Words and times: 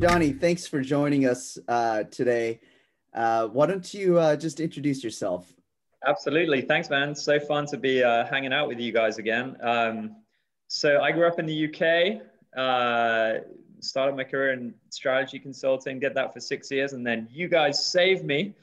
Jonny, 0.00 0.32
thanks 0.32 0.66
for 0.66 0.80
joining 0.80 1.26
us 1.26 1.58
uh, 1.68 2.04
today. 2.04 2.58
Uh, 3.12 3.48
why 3.48 3.66
don't 3.66 3.92
you 3.92 4.18
uh, 4.18 4.34
just 4.34 4.58
introduce 4.58 5.04
yourself? 5.04 5.52
Absolutely. 6.06 6.62
Thanks, 6.62 6.88
man. 6.88 7.14
So 7.14 7.38
fun 7.38 7.66
to 7.66 7.76
be 7.76 8.02
uh, 8.02 8.24
hanging 8.24 8.50
out 8.50 8.66
with 8.66 8.80
you 8.80 8.92
guys 8.92 9.18
again. 9.18 9.58
Um, 9.60 10.16
so 10.68 11.02
I 11.02 11.12
grew 11.12 11.28
up 11.28 11.38
in 11.38 11.44
the 11.44 11.66
UK, 11.66 12.22
uh, 12.58 13.40
started 13.80 14.16
my 14.16 14.24
career 14.24 14.54
in 14.54 14.72
strategy 14.88 15.38
consulting, 15.38 16.00
did 16.00 16.14
that 16.14 16.32
for 16.32 16.40
six 16.40 16.70
years, 16.70 16.94
and 16.94 17.06
then 17.06 17.28
you 17.30 17.46
guys 17.46 17.84
saved 17.84 18.24
me, 18.24 18.54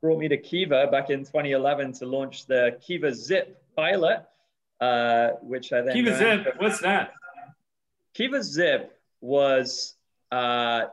brought 0.00 0.18
me 0.18 0.28
to 0.28 0.38
Kiva 0.38 0.88
back 0.90 1.10
in 1.10 1.26
2011 1.26 1.92
to 1.92 2.06
launch 2.06 2.46
the 2.46 2.78
Kiva 2.80 3.14
Zip 3.14 3.62
pilot, 3.76 4.24
uh, 4.80 5.32
which 5.42 5.74
I 5.74 5.82
then 5.82 5.92
Kiva 5.92 6.16
Zip. 6.16 6.54
What's 6.56 6.80
that? 6.80 7.12
Kiva 8.14 8.42
Zip 8.42 8.98
was 9.20 9.95
uh, 10.32 10.86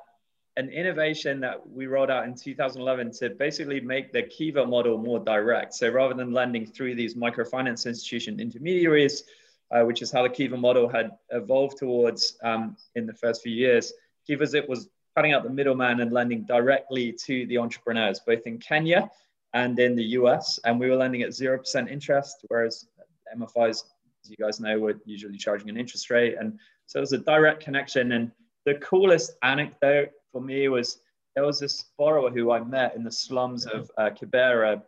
an 0.55 0.69
innovation 0.69 1.39
that 1.39 1.67
we 1.67 1.87
rolled 1.87 2.11
out 2.11 2.25
in 2.25 2.35
2011 2.35 3.11
to 3.11 3.29
basically 3.31 3.79
make 3.79 4.11
the 4.11 4.23
Kiva 4.23 4.65
model 4.65 4.97
more 4.97 5.19
direct. 5.19 5.73
So 5.73 5.89
rather 5.89 6.13
than 6.13 6.31
lending 6.31 6.65
through 6.65 6.95
these 6.95 7.15
microfinance 7.15 7.87
institution 7.87 8.39
intermediaries, 8.39 9.23
uh, 9.71 9.81
which 9.83 10.03
is 10.03 10.11
how 10.11 10.21
the 10.21 10.29
Kiva 10.29 10.55
model 10.55 10.87
had 10.87 11.11
evolved 11.31 11.77
towards 11.77 12.37
um, 12.43 12.77
in 12.95 13.07
the 13.07 13.13
first 13.13 13.41
few 13.41 13.51
years, 13.51 13.93
Kiva 14.27 14.45
Zip 14.45 14.69
was 14.69 14.89
cutting 15.15 15.33
out 15.33 15.43
the 15.43 15.49
middleman 15.49 16.01
and 16.01 16.11
lending 16.11 16.43
directly 16.43 17.11
to 17.11 17.45
the 17.47 17.57
entrepreneurs, 17.57 18.19
both 18.19 18.45
in 18.45 18.59
Kenya 18.59 19.09
and 19.53 19.77
in 19.79 19.95
the 19.95 20.03
US. 20.19 20.59
And 20.65 20.79
we 20.79 20.89
were 20.89 20.95
lending 20.95 21.23
at 21.23 21.29
0% 21.29 21.89
interest, 21.89 22.45
whereas 22.47 22.87
MFIs, 23.35 23.83
as 24.23 24.29
you 24.29 24.37
guys 24.37 24.59
know, 24.59 24.79
were 24.79 24.95
usually 25.05 25.37
charging 25.37 25.69
an 25.69 25.77
interest 25.77 26.09
rate. 26.09 26.35
And 26.39 26.59
so 26.85 26.99
it 26.99 27.01
was 27.01 27.13
a 27.13 27.19
direct 27.19 27.63
connection. 27.63 28.11
And 28.11 28.31
the 28.65 28.75
coolest 28.75 29.33
anecdote 29.43 30.11
for 30.31 30.41
me 30.41 30.67
was 30.67 30.99
there 31.35 31.45
was 31.45 31.59
this 31.59 31.85
borrower 31.97 32.29
who 32.29 32.51
I 32.51 32.63
met 32.63 32.95
in 32.95 33.03
the 33.03 33.11
slums 33.11 33.65
of 33.65 33.89
uh, 33.97 34.09
Kibera 34.09 34.81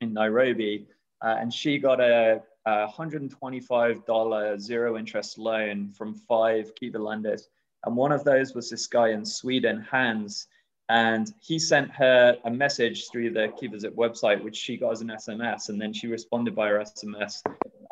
in 0.00 0.14
Nairobi, 0.14 0.86
uh, 1.22 1.36
and 1.38 1.52
she 1.52 1.78
got 1.78 2.00
a, 2.00 2.42
a 2.66 2.86
$125 2.88 4.60
zero 4.60 4.96
interest 4.96 5.38
loan 5.38 5.92
from 5.92 6.14
five 6.14 6.74
Kiva 6.74 6.98
lenders. 6.98 7.48
And 7.84 7.96
one 7.96 8.12
of 8.12 8.24
those 8.24 8.54
was 8.54 8.70
this 8.70 8.86
guy 8.86 9.10
in 9.10 9.24
Sweden, 9.24 9.86
Hans. 9.90 10.46
And 10.88 11.32
he 11.40 11.58
sent 11.58 11.90
her 11.92 12.36
a 12.44 12.50
message 12.50 13.10
through 13.10 13.30
the 13.30 13.52
KivaZip 13.60 13.94
website, 13.94 14.42
which 14.42 14.56
she 14.56 14.76
got 14.76 14.92
as 14.92 15.00
an 15.02 15.08
SMS. 15.08 15.68
And 15.68 15.80
then 15.80 15.92
she 15.92 16.08
responded 16.08 16.54
by 16.54 16.68
her 16.68 16.78
SMS. 16.80 17.42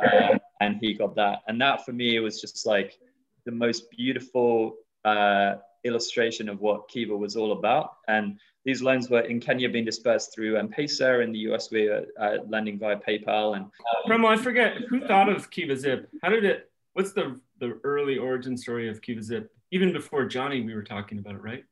Uh, 0.02 0.38
and 0.60 0.78
he 0.80 0.94
got 0.94 1.14
that. 1.14 1.42
And 1.46 1.60
that 1.60 1.84
for 1.84 1.92
me 1.92 2.18
was 2.18 2.40
just 2.40 2.66
like 2.66 2.98
the 3.46 3.52
most 3.52 3.90
beautiful 3.90 4.76
uh, 5.04 5.56
illustration 5.84 6.48
of 6.48 6.60
what 6.60 6.88
Kiva 6.88 7.16
was 7.16 7.36
all 7.36 7.52
about. 7.52 7.96
And 8.08 8.38
these 8.64 8.82
loans 8.82 9.08
were 9.08 9.20
in 9.20 9.40
Kenya 9.40 9.68
being 9.68 9.84
dispersed 9.84 10.34
through 10.34 10.56
M-Pesa. 10.56 11.22
In 11.22 11.32
the 11.32 11.38
US, 11.50 11.70
we 11.70 11.88
were 11.88 12.06
uh, 12.20 12.38
lending 12.48 12.78
via 12.78 12.96
PayPal. 12.96 13.56
And 13.56 13.66
um, 14.12 14.26
I 14.26 14.36
forget 14.36 14.76
who 14.88 15.00
thought 15.00 15.28
of 15.28 15.50
Kiva 15.50 15.76
Zip. 15.76 16.08
How 16.22 16.30
did 16.30 16.44
it? 16.44 16.70
What's 16.92 17.12
the 17.12 17.40
the 17.60 17.78
early 17.84 18.18
origin 18.18 18.56
story 18.56 18.88
of 18.88 19.00
Kiva 19.00 19.22
Zip? 19.22 19.50
Even 19.70 19.92
before 19.92 20.24
Jonny, 20.26 20.60
we 20.62 20.74
were 20.74 20.82
talking 20.82 21.18
about 21.18 21.34
it, 21.34 21.42
right? 21.42 21.64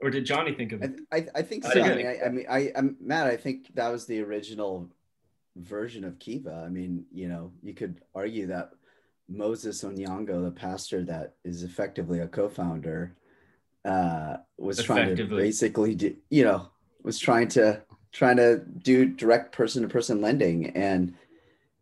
Or 0.00 0.10
did 0.10 0.24
Jonny 0.24 0.54
think 0.54 0.72
of 0.72 0.82
it? 0.82 1.00
I, 1.12 1.16
I, 1.16 1.26
I 1.36 1.42
think 1.42 1.64
so. 1.64 1.80
I, 1.80 1.94
mean, 1.94 2.06
I, 2.06 2.18
I 2.24 2.28
mean, 2.28 2.46
I, 2.48 2.72
I'm 2.74 2.96
Matt. 3.00 3.26
I 3.26 3.36
think 3.36 3.74
that 3.74 3.88
was 3.90 4.06
the 4.06 4.20
original 4.22 4.90
version 5.56 6.04
of 6.04 6.18
Kiva. 6.18 6.62
I 6.64 6.68
mean, 6.68 7.04
you 7.12 7.28
know, 7.28 7.52
you 7.62 7.74
could 7.74 8.00
argue 8.14 8.46
that 8.48 8.70
Moses 9.30 9.82
Onyango, 9.84 10.44
the 10.44 10.50
pastor 10.50 11.02
that 11.04 11.34
is 11.44 11.62
effectively 11.62 12.18
a 12.18 12.28
co-founder, 12.28 13.14
uh, 13.84 14.36
was 14.58 14.82
trying 14.82 15.16
to 15.16 15.24
basically 15.24 15.94
do, 15.94 16.16
you 16.28 16.44
know, 16.44 16.68
was 17.02 17.18
trying 17.18 17.48
to 17.48 17.82
trying 18.12 18.36
to 18.36 18.58
do 18.58 19.06
direct 19.06 19.52
person 19.52 19.82
to 19.82 19.88
person 19.88 20.20
lending 20.20 20.66
and 20.70 21.14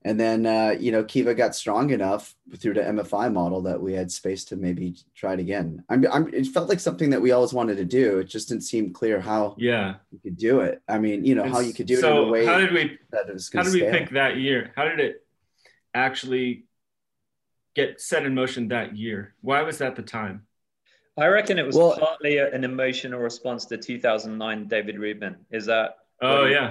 and 0.04 0.18
then 0.18 0.46
uh, 0.46 0.76
you 0.78 0.92
know 0.92 1.02
Kiva 1.02 1.34
got 1.34 1.56
strong 1.56 1.90
enough 1.90 2.34
through 2.56 2.74
the 2.74 2.82
MFI 2.82 3.32
model 3.32 3.62
that 3.62 3.80
we 3.80 3.94
had 3.94 4.12
space 4.12 4.44
to 4.46 4.56
maybe 4.56 4.96
try 5.14 5.32
it 5.34 5.40
again. 5.40 5.84
I'm, 5.88 6.06
I'm, 6.12 6.32
it 6.32 6.46
felt 6.46 6.68
like 6.68 6.78
something 6.80 7.10
that 7.10 7.20
we 7.20 7.32
always 7.32 7.52
wanted 7.52 7.78
to 7.78 7.84
do. 7.84 8.18
It 8.18 8.24
just 8.24 8.48
didn't 8.48 8.62
seem 8.62 8.92
clear 8.92 9.20
how 9.20 9.56
yeah 9.58 9.96
you 10.12 10.20
could 10.20 10.36
do 10.36 10.60
it. 10.60 10.80
I 10.88 10.98
mean, 10.98 11.24
you 11.24 11.34
know 11.34 11.48
how 11.48 11.58
you 11.58 11.74
could 11.74 11.86
do 11.86 11.96
so 11.96 12.08
it 12.08 12.22
in 12.22 12.28
a 12.28 12.30
way. 12.30 12.46
How 12.46 12.58
did 12.58 12.72
we? 12.72 12.98
how 13.12 13.62
did 13.62 13.72
we 13.72 13.80
pick 13.80 14.10
that 14.10 14.36
year? 14.36 14.72
How 14.76 14.84
did 14.84 15.00
it 15.00 15.26
actually 15.94 16.67
get 17.78 18.00
set 18.00 18.26
in 18.26 18.34
motion 18.34 18.68
that 18.68 18.96
year? 18.96 19.34
Why 19.40 19.62
was 19.62 19.78
that 19.78 19.96
the 19.96 20.02
time? 20.02 20.42
I 21.16 21.26
reckon 21.26 21.58
it 21.58 21.66
was 21.66 21.76
well, 21.76 21.96
partly 21.98 22.38
an 22.38 22.64
emotional 22.64 23.20
response 23.20 23.64
to 23.66 23.76
2009 23.76 24.68
David 24.68 24.96
Roodman. 24.96 25.36
Is 25.50 25.66
that? 25.66 25.96
Oh 26.20 26.44
yeah. 26.44 26.70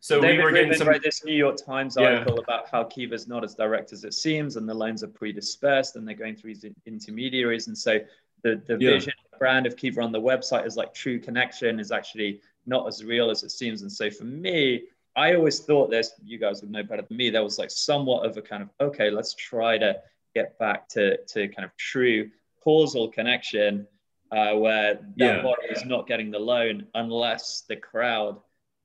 So 0.00 0.20
David 0.20 0.38
we 0.38 0.44
were 0.44 0.52
getting 0.52 0.74
some... 0.74 0.88
this 1.02 1.24
New 1.24 1.34
York 1.34 1.56
Times 1.56 1.96
article 1.96 2.36
yeah. 2.36 2.42
about 2.42 2.68
how 2.70 2.84
Kiva's 2.84 3.26
not 3.26 3.44
as 3.44 3.54
direct 3.54 3.92
as 3.92 4.04
it 4.04 4.14
seems, 4.14 4.56
and 4.56 4.68
the 4.68 4.74
loans 4.74 5.02
are 5.02 5.08
pre-dispersed, 5.08 5.96
and 5.96 6.06
they're 6.06 6.14
going 6.14 6.36
through 6.36 6.54
these 6.54 6.66
intermediaries, 6.86 7.66
and 7.68 7.76
so 7.76 7.98
the 8.42 8.62
the 8.66 8.76
yeah. 8.78 8.90
vision 8.90 9.14
brand 9.38 9.66
of 9.66 9.76
Kiva 9.76 10.00
on 10.00 10.12
the 10.12 10.20
website 10.20 10.66
is 10.66 10.76
like 10.76 10.94
true 10.94 11.18
connection 11.18 11.80
is 11.80 11.92
actually 11.92 12.40
not 12.66 12.86
as 12.86 13.04
real 13.04 13.30
as 13.30 13.42
it 13.42 13.50
seems, 13.50 13.82
and 13.82 13.92
so 13.92 14.10
for 14.10 14.24
me. 14.24 14.84
I 15.16 15.34
always 15.34 15.60
thought 15.60 15.90
this, 15.90 16.12
you 16.22 16.38
guys 16.38 16.60
would 16.60 16.70
know 16.70 16.82
better 16.82 17.02
than 17.02 17.16
me. 17.16 17.30
That 17.30 17.42
was 17.42 17.58
like 17.58 17.70
somewhat 17.70 18.26
of 18.26 18.36
a 18.36 18.42
kind 18.42 18.62
of, 18.62 18.68
okay, 18.80 19.10
let's 19.10 19.34
try 19.34 19.78
to 19.78 19.96
get 20.34 20.58
back 20.58 20.88
to, 20.90 21.16
to 21.16 21.48
kind 21.48 21.64
of 21.64 21.74
true 21.76 22.30
causal 22.62 23.08
connection 23.08 23.86
uh, 24.30 24.54
where 24.54 24.94
that 24.94 25.04
yeah. 25.16 25.42
body 25.42 25.68
is 25.70 25.84
not 25.84 26.06
getting 26.06 26.30
the 26.30 26.38
loan 26.38 26.86
unless 26.94 27.62
the 27.68 27.76
crowd 27.76 28.38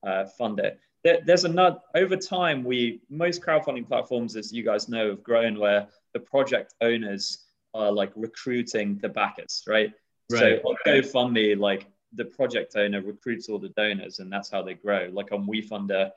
uh, 0.06 0.26
fund 0.26 0.60
it. 0.60 0.80
There, 1.04 1.20
there's 1.26 1.46
another 1.46 1.80
over 1.96 2.16
time. 2.16 2.64
We 2.64 3.02
most 3.10 3.42
crowdfunding 3.42 3.88
platforms, 3.88 4.36
as 4.36 4.54
you 4.54 4.64
guys 4.64 4.88
know, 4.88 5.10
have 5.10 5.24
grown 5.24 5.60
where 5.60 5.88
the 6.14 6.20
project 6.20 6.76
owners 6.80 7.46
are 7.74 7.92
like 7.92 8.12
recruiting 8.16 9.00
the 9.02 9.10
backers, 9.10 9.64
right? 9.68 9.92
right. 10.32 10.40
So 10.40 10.70
on 10.70 10.76
GoFundMe, 10.86 11.58
like 11.58 11.88
the 12.14 12.26
project 12.26 12.76
owner 12.76 13.02
recruits 13.02 13.50
all 13.50 13.60
the 13.60 13.70
donors, 13.70 14.20
and 14.20 14.32
that's 14.32 14.50
how 14.50 14.62
they 14.62 14.74
grow. 14.74 15.10
Like 15.12 15.32
on 15.32 15.48
WeFunder, 15.48 16.12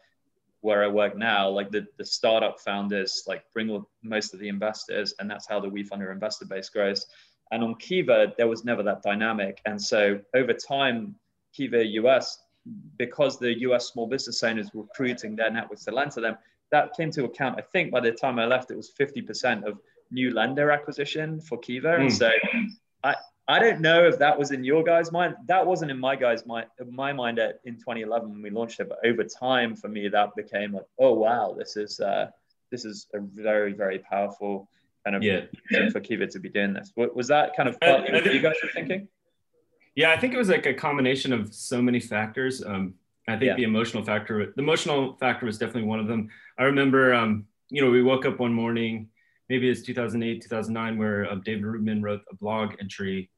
where 0.60 0.82
I 0.82 0.88
work 0.88 1.16
now, 1.16 1.48
like 1.48 1.70
the, 1.70 1.86
the 1.98 2.04
startup 2.04 2.58
founders 2.58 3.24
like 3.26 3.44
bring 3.52 3.70
all, 3.70 3.88
most 4.02 4.34
of 4.34 4.40
the 4.40 4.48
investors, 4.48 5.14
and 5.18 5.30
that's 5.30 5.46
how 5.46 5.60
the 5.60 5.68
WeFunder 5.68 6.10
investor 6.10 6.46
base 6.46 6.68
grows. 6.68 7.06
And 7.50 7.62
on 7.62 7.74
Kiva, 7.76 8.32
there 8.36 8.48
was 8.48 8.64
never 8.64 8.82
that 8.82 9.02
dynamic. 9.02 9.60
And 9.66 9.80
so 9.80 10.20
over 10.34 10.52
time, 10.54 11.14
Kiva 11.52 11.84
US, 11.84 12.38
because 12.96 13.38
the 13.38 13.60
US 13.60 13.88
small 13.88 14.06
business 14.06 14.42
owners 14.42 14.72
were 14.72 14.82
recruiting 14.82 15.36
their 15.36 15.50
networks 15.50 15.84
to 15.84 15.92
lend 15.92 16.12
to 16.12 16.20
them, 16.20 16.38
that 16.70 16.96
came 16.96 17.10
to 17.12 17.24
account. 17.24 17.56
I 17.58 17.62
think 17.62 17.92
by 17.92 18.00
the 18.00 18.12
time 18.12 18.38
I 18.38 18.46
left, 18.46 18.70
it 18.70 18.76
was 18.76 18.90
50% 18.98 19.64
of 19.64 19.78
new 20.10 20.32
lender 20.32 20.70
acquisition 20.70 21.40
for 21.40 21.58
Kiva. 21.58 21.88
Mm. 21.88 22.00
And 22.00 22.10
hmm. 22.10 22.16
so 22.16 22.30
I, 23.04 23.14
I 23.46 23.58
don't 23.58 23.80
know 23.80 24.06
if 24.06 24.18
that 24.18 24.38
was 24.38 24.52
in 24.52 24.64
your 24.64 24.82
guys' 24.82 25.12
mind. 25.12 25.34
That 25.46 25.66
wasn't 25.66 25.90
in 25.90 25.98
my 25.98 26.16
guys' 26.16 26.46
mind, 26.46 26.66
my 26.90 27.12
mind 27.12 27.38
at, 27.38 27.60
in 27.64 27.74
2011 27.74 28.30
when 28.30 28.42
we 28.42 28.50
launched 28.50 28.80
it. 28.80 28.88
But 28.88 28.98
over 29.04 29.22
time, 29.24 29.76
for 29.76 29.88
me, 29.88 30.08
that 30.08 30.34
became 30.34 30.72
like, 30.72 30.86
oh 30.98 31.12
wow, 31.12 31.54
this 31.56 31.76
is 31.76 32.00
uh, 32.00 32.30
this 32.70 32.84
is 32.84 33.06
a 33.12 33.20
very 33.20 33.72
very 33.72 33.98
powerful 33.98 34.68
kind 35.04 35.16
of 35.16 35.22
yeah. 35.22 35.42
for 35.92 36.00
Kiva 36.00 36.26
to 36.26 36.38
be 36.40 36.48
doing 36.48 36.72
this. 36.72 36.92
Was 36.96 37.28
that 37.28 37.54
kind 37.54 37.68
of 37.68 37.76
what 37.80 38.24
you 38.24 38.40
guys 38.40 38.56
were 38.62 38.70
thinking? 38.72 39.08
Yeah, 39.94 40.10
I 40.10 40.16
think 40.18 40.34
it 40.34 40.38
was 40.38 40.48
like 40.48 40.66
a 40.66 40.74
combination 40.74 41.32
of 41.32 41.54
so 41.54 41.80
many 41.80 42.00
factors. 42.00 42.64
Um, 42.64 42.94
I 43.28 43.32
think 43.32 43.44
yeah. 43.44 43.56
the 43.56 43.62
emotional 43.62 44.04
factor, 44.04 44.52
the 44.54 44.62
emotional 44.62 45.16
factor 45.20 45.46
was 45.46 45.58
definitely 45.58 45.84
one 45.84 46.00
of 46.00 46.08
them. 46.08 46.28
I 46.58 46.64
remember, 46.64 47.14
um, 47.14 47.46
you 47.68 47.82
know, 47.82 47.90
we 47.90 48.02
woke 48.02 48.26
up 48.26 48.40
one 48.40 48.52
morning, 48.52 49.08
maybe 49.48 49.70
it's 49.70 49.82
2008, 49.82 50.42
2009, 50.42 50.98
where 50.98 51.30
uh, 51.30 51.36
David 51.36 51.64
Roodman 51.64 52.02
wrote 52.02 52.22
a 52.30 52.34
blog 52.34 52.74
entry 52.80 53.30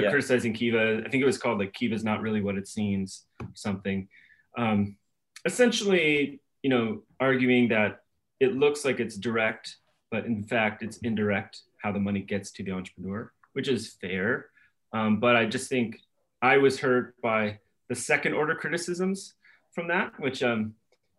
yeah. 0.00 0.10
criticizing 0.10 0.52
Kiva. 0.52 1.02
I 1.04 1.08
think 1.08 1.22
it 1.22 1.26
was 1.26 1.38
called 1.38 1.58
like 1.58 1.72
Kiva's 1.72 2.04
not 2.04 2.20
really 2.20 2.40
what 2.40 2.56
it 2.56 2.68
seems, 2.68 3.24
something. 3.54 4.08
Um, 4.56 4.96
essentially, 5.44 6.40
you 6.62 6.70
know, 6.70 7.02
arguing 7.20 7.68
that 7.68 8.00
it 8.40 8.54
looks 8.54 8.84
like 8.84 9.00
it's 9.00 9.16
direct 9.16 9.76
but 10.12 10.26
in 10.26 10.44
fact, 10.44 10.82
it's 10.82 10.98
indirect 10.98 11.62
how 11.82 11.90
the 11.90 11.98
money 11.98 12.20
gets 12.20 12.52
to 12.52 12.62
the 12.62 12.70
entrepreneur, 12.70 13.32
which 13.54 13.66
is 13.66 13.96
fair. 14.00 14.50
Um, 14.92 15.18
but 15.18 15.34
I 15.34 15.46
just 15.46 15.70
think 15.70 15.98
I 16.42 16.58
was 16.58 16.78
hurt 16.78 17.20
by 17.22 17.58
the 17.88 17.94
second 17.94 18.34
order 18.34 18.54
criticisms 18.54 19.34
from 19.74 19.88
that, 19.88 20.12
which, 20.20 20.42
um, 20.42 20.74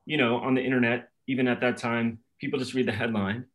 you 0.05 0.17
know, 0.17 0.37
on 0.37 0.53
the 0.53 0.63
internet, 0.63 1.09
even 1.27 1.47
at 1.47 1.59
that 1.61 1.77
time, 1.77 2.19
people 2.39 2.59
just 2.59 2.75
read 2.75 2.87
the 2.87 2.91
headline 2.91 3.45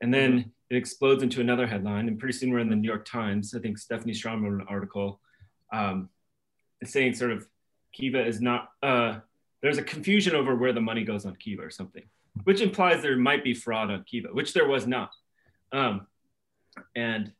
and 0.00 0.12
then 0.12 0.32
mm-hmm. 0.32 0.48
It 0.70 0.76
explodes 0.76 1.22
into 1.22 1.40
another 1.40 1.66
headline. 1.66 2.08
And 2.08 2.18
pretty 2.18 2.36
soon 2.36 2.50
we're 2.50 2.60
in 2.60 2.70
the 2.70 2.76
New 2.76 2.88
York 2.88 3.04
Times. 3.04 3.54
I 3.54 3.60
think 3.60 3.78
Stephanie 3.78 4.14
Strom 4.14 4.44
wrote 4.44 4.60
an 4.60 4.66
article 4.68 5.20
um, 5.72 6.08
saying 6.84 7.14
sort 7.14 7.32
of 7.32 7.46
Kiva 7.92 8.24
is 8.24 8.40
not, 8.40 8.70
uh, 8.82 9.18
there's 9.62 9.78
a 9.78 9.82
confusion 9.82 10.34
over 10.34 10.54
where 10.54 10.72
the 10.72 10.80
money 10.80 11.04
goes 11.04 11.26
on 11.26 11.36
Kiva 11.36 11.62
or 11.62 11.70
something 11.70 12.04
which 12.44 12.60
implies 12.60 13.02
there 13.02 13.16
might 13.16 13.44
be 13.44 13.54
fraud 13.54 13.90
on 13.90 14.04
Kiva, 14.04 14.28
which 14.28 14.52
there 14.54 14.68
was 14.68 14.86
not. 14.86 15.10
Um, 15.72 16.06
and 16.94 17.32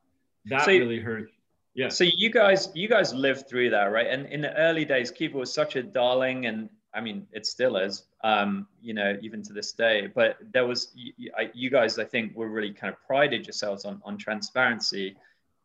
that 0.47 0.65
so, 0.65 0.73
really 0.73 1.01
hurt. 1.01 1.31
Yeah. 1.75 1.89
So 1.89 2.05
you 2.05 2.31
guys, 2.31 2.69
you 2.75 2.89
guys 2.89 3.15
lived 3.15 3.49
through 3.49 3.71
that, 3.71 3.85
right? 3.85 4.07
And 4.07 4.27
in 4.27 4.41
the 4.41 4.55
early 4.57 4.85
days, 4.85 5.11
Kiva 5.11 5.39
was 5.39 5.53
such 5.53 5.77
a 5.77 5.83
darling, 5.83 6.47
and 6.47 6.69
I 6.93 7.01
mean, 7.01 7.27
it 7.33 7.47
still 7.47 7.77
is, 7.77 8.05
um, 8.25 8.67
you 8.83 8.95
know, 8.95 9.17
even 9.23 9.43
to 9.45 9.53
this 9.53 9.73
day. 9.73 10.09
But 10.13 10.39
there 10.53 10.67
was, 10.67 10.89
you, 10.95 11.31
you 11.55 11.71
guys, 11.71 11.99
I 11.99 12.05
think, 12.05 12.35
were 12.35 12.49
really 12.49 12.73
kind 12.73 12.93
of 12.93 13.01
prided 13.07 13.47
yourselves 13.47 13.85
on 13.85 14.01
on 14.05 14.19
transparency. 14.19 15.17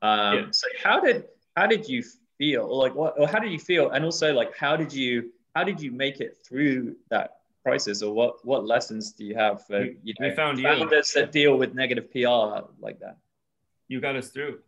Um, 0.02 0.36
yeah. 0.36 0.46
So 0.52 0.68
how 0.84 1.00
did 1.00 1.26
how 1.56 1.68
did 1.68 1.88
you 1.88 2.04
feel? 2.38 2.78
Like 2.78 2.94
what, 2.96 3.16
or 3.20 3.28
how 3.28 3.40
did 3.40 3.52
you 3.52 3.60
feel? 3.60 3.90
And 3.92 4.06
also, 4.06 4.34
like, 4.34 4.56
how 4.56 4.76
did 4.76 4.94
you 4.94 5.32
how 5.56 5.64
did 5.64 5.82
you 5.82 5.92
make 5.92 6.20
it 6.20 6.38
through 6.46 6.96
that 7.10 7.38
crisis, 7.64 8.04
or 8.04 8.14
what 8.14 8.46
what 8.46 8.66
lessons 8.66 9.12
do 9.12 9.26
you 9.26 9.36
have 9.36 9.66
for 9.66 9.84
you 10.04 10.14
know 10.20 10.30
we 10.30 10.36
found 10.36 10.62
founders 10.62 11.14
you. 11.16 11.22
that 11.22 11.32
deal 11.32 11.58
with 11.58 11.74
negative 11.74 12.12
PR 12.12 12.68
like 12.80 13.00
that? 13.00 13.18
You 13.88 14.00
got 14.00 14.16
us 14.16 14.30
through. 14.30 14.60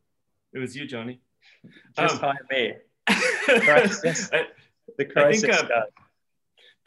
It 0.53 0.59
was 0.59 0.75
you, 0.75 0.87
Johnny. 0.87 1.19
Just 1.97 2.15
um, 2.15 2.19
hire 2.19 2.45
me. 2.49 2.73
crisis. 3.65 4.29
I, 4.33 4.47
the 4.97 5.05
crisis 5.05 5.43
I 5.43 5.57
think, 5.57 5.71
uh, 5.71 5.81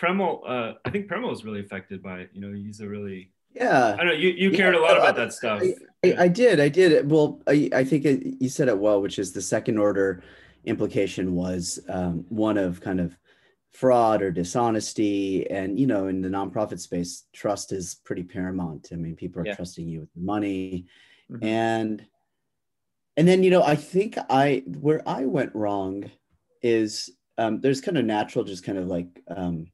Premal, 0.01 0.41
uh, 0.49 0.75
I 0.85 0.91
think 0.91 1.09
Premal 1.09 1.29
was 1.29 1.45
really 1.45 1.61
affected 1.61 2.03
by 2.03 2.21
it. 2.21 2.31
You 2.33 2.41
know, 2.41 2.53
he's 2.53 2.81
a 2.81 2.89
really 2.89 3.33
yeah. 3.55 3.95
I 3.95 3.97
don't 3.97 4.07
know. 4.07 4.13
You, 4.13 4.31
you 4.31 4.51
cared 4.51 4.75
yeah, 4.75 4.81
a 4.81 4.83
lot 4.83 4.97
about 4.97 5.17
that 5.17 5.33
stuff. 5.33 5.63
I, 5.63 5.75
I, 6.09 6.25
I, 6.25 6.29
did. 6.29 6.61
I 6.61 6.69
did. 6.69 7.11
Well, 7.11 7.43
I, 7.47 7.69
I 7.73 7.85
think 7.85 8.05
it, 8.05 8.37
you 8.41 8.49
said 8.49 8.69
it 8.69 8.79
well, 8.79 9.03
which 9.03 9.19
is 9.19 9.33
the 9.33 9.43
second 9.43 9.79
order 9.79 10.23
implication 10.65 11.35
was 11.35 11.81
um, 11.89 12.25
one 12.29 12.59
of 12.59 12.81
kind 12.81 13.01
of 13.01 13.17
fraud 13.73 14.23
or 14.23 14.31
dishonesty. 14.31 15.51
And, 15.51 15.79
you 15.79 15.87
know, 15.87 16.07
in 16.07 16.21
the 16.21 16.29
nonprofit 16.29 16.81
space, 16.81 17.25
trust 17.33 17.73
is 17.73 17.97
pretty 18.05 18.23
paramount. 18.23 18.89
I 18.93 18.97
mean, 18.97 19.17
people 19.17 19.43
are 19.43 19.47
yeah. 19.47 19.55
trusting 19.57 19.87
you 19.87 20.01
with 20.01 20.11
money. 20.17 20.87
Mm-hmm. 21.31 21.45
And, 21.45 22.07
and 23.17 23.29
then, 23.29 23.43
you 23.43 23.51
know, 23.51 23.63
I 23.63 23.77
think 23.77 24.17
I, 24.29 24.63
where 24.67 25.03
I 25.09 25.25
went 25.25 25.55
wrong 25.55 26.11
is 26.63 27.11
um, 27.39 27.61
there's 27.61 27.81
kind 27.81 27.99
of 27.99 28.05
natural, 28.05 28.45
just 28.45 28.65
kind 28.65 28.79
of 28.79 28.87
like, 28.87 29.23
um, 29.29 29.67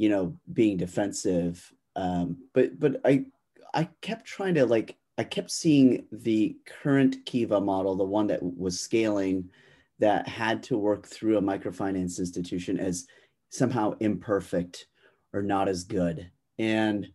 you 0.00 0.08
know, 0.08 0.36
being 0.52 0.76
defensive. 0.76 1.72
Um, 1.94 2.38
but, 2.54 2.78
but 2.80 3.00
I, 3.04 3.26
I 3.74 3.88
kept 4.00 4.24
trying 4.24 4.54
to 4.54 4.64
like, 4.64 4.96
I 5.18 5.24
kept 5.24 5.50
seeing 5.50 6.06
the 6.10 6.56
current 6.82 7.16
Kiva 7.26 7.60
model, 7.60 7.96
the 7.96 8.04
one 8.04 8.28
that 8.28 8.40
was 8.42 8.80
scaling, 8.80 9.50
that 9.98 10.26
had 10.26 10.62
to 10.64 10.78
work 10.78 11.06
through 11.06 11.36
a 11.36 11.42
microfinance 11.42 12.18
institution 12.18 12.80
as 12.80 13.06
somehow 13.50 13.94
imperfect 14.00 14.86
or 15.32 15.42
not 15.42 15.68
as 15.68 15.84
good 15.84 16.30
and 16.58 17.08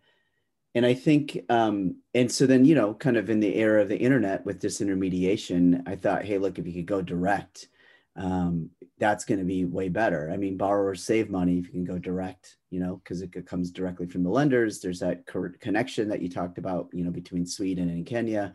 and 0.73 0.85
i 0.85 0.93
think 0.93 1.39
um 1.49 1.95
and 2.13 2.31
so 2.31 2.45
then 2.45 2.65
you 2.65 2.75
know 2.75 2.93
kind 2.93 3.17
of 3.17 3.29
in 3.29 3.39
the 3.39 3.55
era 3.55 3.81
of 3.81 3.89
the 3.89 3.97
internet 3.97 4.45
with 4.45 4.61
disintermediation 4.61 5.81
i 5.87 5.95
thought 5.95 6.25
hey 6.25 6.37
look 6.37 6.59
if 6.59 6.65
you 6.65 6.73
could 6.73 6.85
go 6.85 7.01
direct 7.01 7.67
um 8.15 8.69
that's 8.97 9.25
going 9.25 9.39
to 9.39 9.45
be 9.45 9.65
way 9.65 9.89
better 9.89 10.29
i 10.33 10.37
mean 10.37 10.57
borrowers 10.57 11.03
save 11.03 11.29
money 11.29 11.59
if 11.59 11.65
you 11.65 11.71
can 11.71 11.83
go 11.83 11.97
direct 11.97 12.57
you 12.69 12.79
know 12.79 12.95
because 13.03 13.21
it 13.21 13.45
comes 13.45 13.71
directly 13.71 14.07
from 14.07 14.23
the 14.23 14.29
lenders 14.29 14.79
there's 14.79 14.99
that 14.99 15.25
connection 15.59 16.07
that 16.07 16.21
you 16.21 16.29
talked 16.29 16.57
about 16.57 16.87
you 16.93 17.03
know 17.03 17.11
between 17.11 17.45
sweden 17.45 17.89
and 17.89 18.05
kenya 18.05 18.53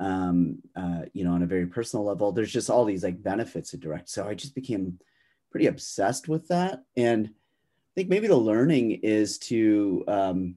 um, 0.00 0.58
uh, 0.74 1.02
you 1.12 1.24
know, 1.24 1.32
on 1.32 1.42
a 1.42 1.46
very 1.46 1.66
personal 1.66 2.04
level. 2.04 2.32
There's 2.32 2.52
just 2.52 2.70
all 2.70 2.84
these 2.84 3.04
like 3.04 3.22
benefits 3.22 3.74
of 3.74 3.80
direct. 3.80 4.08
So 4.08 4.26
I 4.26 4.34
just 4.34 4.54
became 4.54 4.98
pretty 5.50 5.66
obsessed 5.66 6.26
with 6.26 6.48
that. 6.48 6.82
And 6.96 7.26
I 7.26 7.92
think 7.94 8.08
maybe 8.08 8.26
the 8.26 8.36
learning 8.36 8.92
is 9.02 9.38
to, 9.38 10.04
um, 10.08 10.54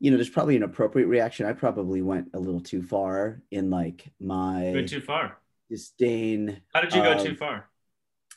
you 0.00 0.10
know, 0.10 0.16
there's 0.16 0.28
probably 0.28 0.56
an 0.56 0.64
appropriate 0.64 1.06
reaction. 1.06 1.46
I 1.46 1.52
probably 1.52 2.02
went 2.02 2.28
a 2.34 2.38
little 2.38 2.60
too 2.60 2.82
far 2.82 3.40
in 3.50 3.70
like 3.70 4.12
my 4.20 4.72
went 4.74 4.88
too 4.88 5.00
far 5.00 5.38
disdain. 5.70 6.60
How 6.72 6.80
did 6.80 6.94
you 6.94 7.02
go 7.02 7.22
too 7.22 7.34
far? 7.34 7.68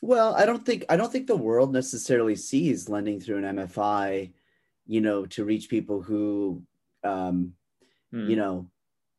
Well, 0.02 0.34
I 0.34 0.46
don't 0.46 0.66
think 0.66 0.84
I 0.88 0.96
don't 0.96 1.12
think 1.12 1.28
the 1.28 1.36
world 1.36 1.72
necessarily 1.72 2.34
sees 2.34 2.88
lending 2.88 3.20
through 3.20 3.38
an 3.38 3.56
MFI, 3.56 4.32
you 4.84 5.00
know, 5.00 5.26
to 5.26 5.44
reach 5.44 5.70
people 5.70 6.02
who, 6.02 6.64
um, 7.04 7.52
hmm. 8.10 8.28
you 8.28 8.34
know, 8.34 8.68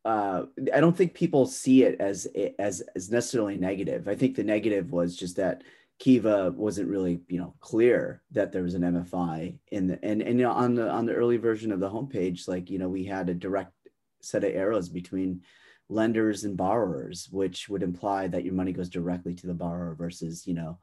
uh, 0.04 0.44
I 0.74 0.82
don't 0.82 0.96
think 0.96 1.14
people 1.14 1.46
see 1.46 1.84
it 1.84 2.02
as 2.02 2.28
as 2.60 2.82
as 2.96 3.10
necessarily 3.10 3.56
negative. 3.56 4.10
I 4.10 4.16
think 4.16 4.36
the 4.36 4.44
negative 4.44 4.92
was 4.92 5.16
just 5.16 5.38
that 5.38 5.64
Kiva 6.00 6.52
wasn't 6.52 6.90
really 6.90 7.22
you 7.30 7.40
know 7.40 7.54
clear 7.62 8.22
that 8.32 8.52
there 8.52 8.64
was 8.64 8.74
an 8.74 8.82
MFI 8.82 9.58
in 9.72 9.88
the 9.88 10.04
and 10.04 10.22
and 10.22 10.38
you 10.38 10.44
know, 10.46 10.52
on 10.52 10.76
the 10.76 10.90
on 10.90 11.06
the 11.06 11.14
early 11.14 11.38
version 11.38 11.72
of 11.72 11.80
the 11.80 11.90
homepage, 11.90 12.46
like 12.50 12.70
you 12.70 12.78
know 12.78 12.90
we 12.90 13.06
had 13.06 13.30
a 13.30 13.34
direct 13.34 13.72
set 14.22 14.44
of 14.44 14.54
arrows 14.54 14.90
between 14.90 15.44
lenders 15.90 16.44
and 16.44 16.58
borrowers, 16.58 17.28
which 17.32 17.70
would 17.70 17.84
imply 17.84 18.28
that 18.28 18.44
your 18.44 18.54
money 18.54 18.72
goes 18.72 18.90
directly 18.90 19.34
to 19.36 19.48
the 19.48 19.54
borrower 19.54 19.96
versus 19.96 20.48
you 20.48 20.54
know. 20.54 20.80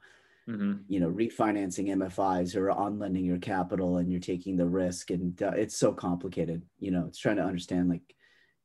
Mm-hmm. 0.49 0.81
you 0.87 0.99
know 0.99 1.09
refinancing 1.09 1.95
mfis 1.95 2.55
or 2.55 2.71
on 2.71 2.97
lending 2.97 3.23
your 3.23 3.37
capital 3.37 3.97
and 3.97 4.11
you're 4.11 4.19
taking 4.19 4.57
the 4.57 4.65
risk 4.65 5.11
and 5.11 5.39
uh, 5.43 5.51
it's 5.51 5.77
so 5.77 5.93
complicated 5.93 6.63
you 6.79 6.89
know 6.89 7.05
it's 7.07 7.19
trying 7.19 7.35
to 7.35 7.43
understand 7.43 7.89
like 7.89 8.01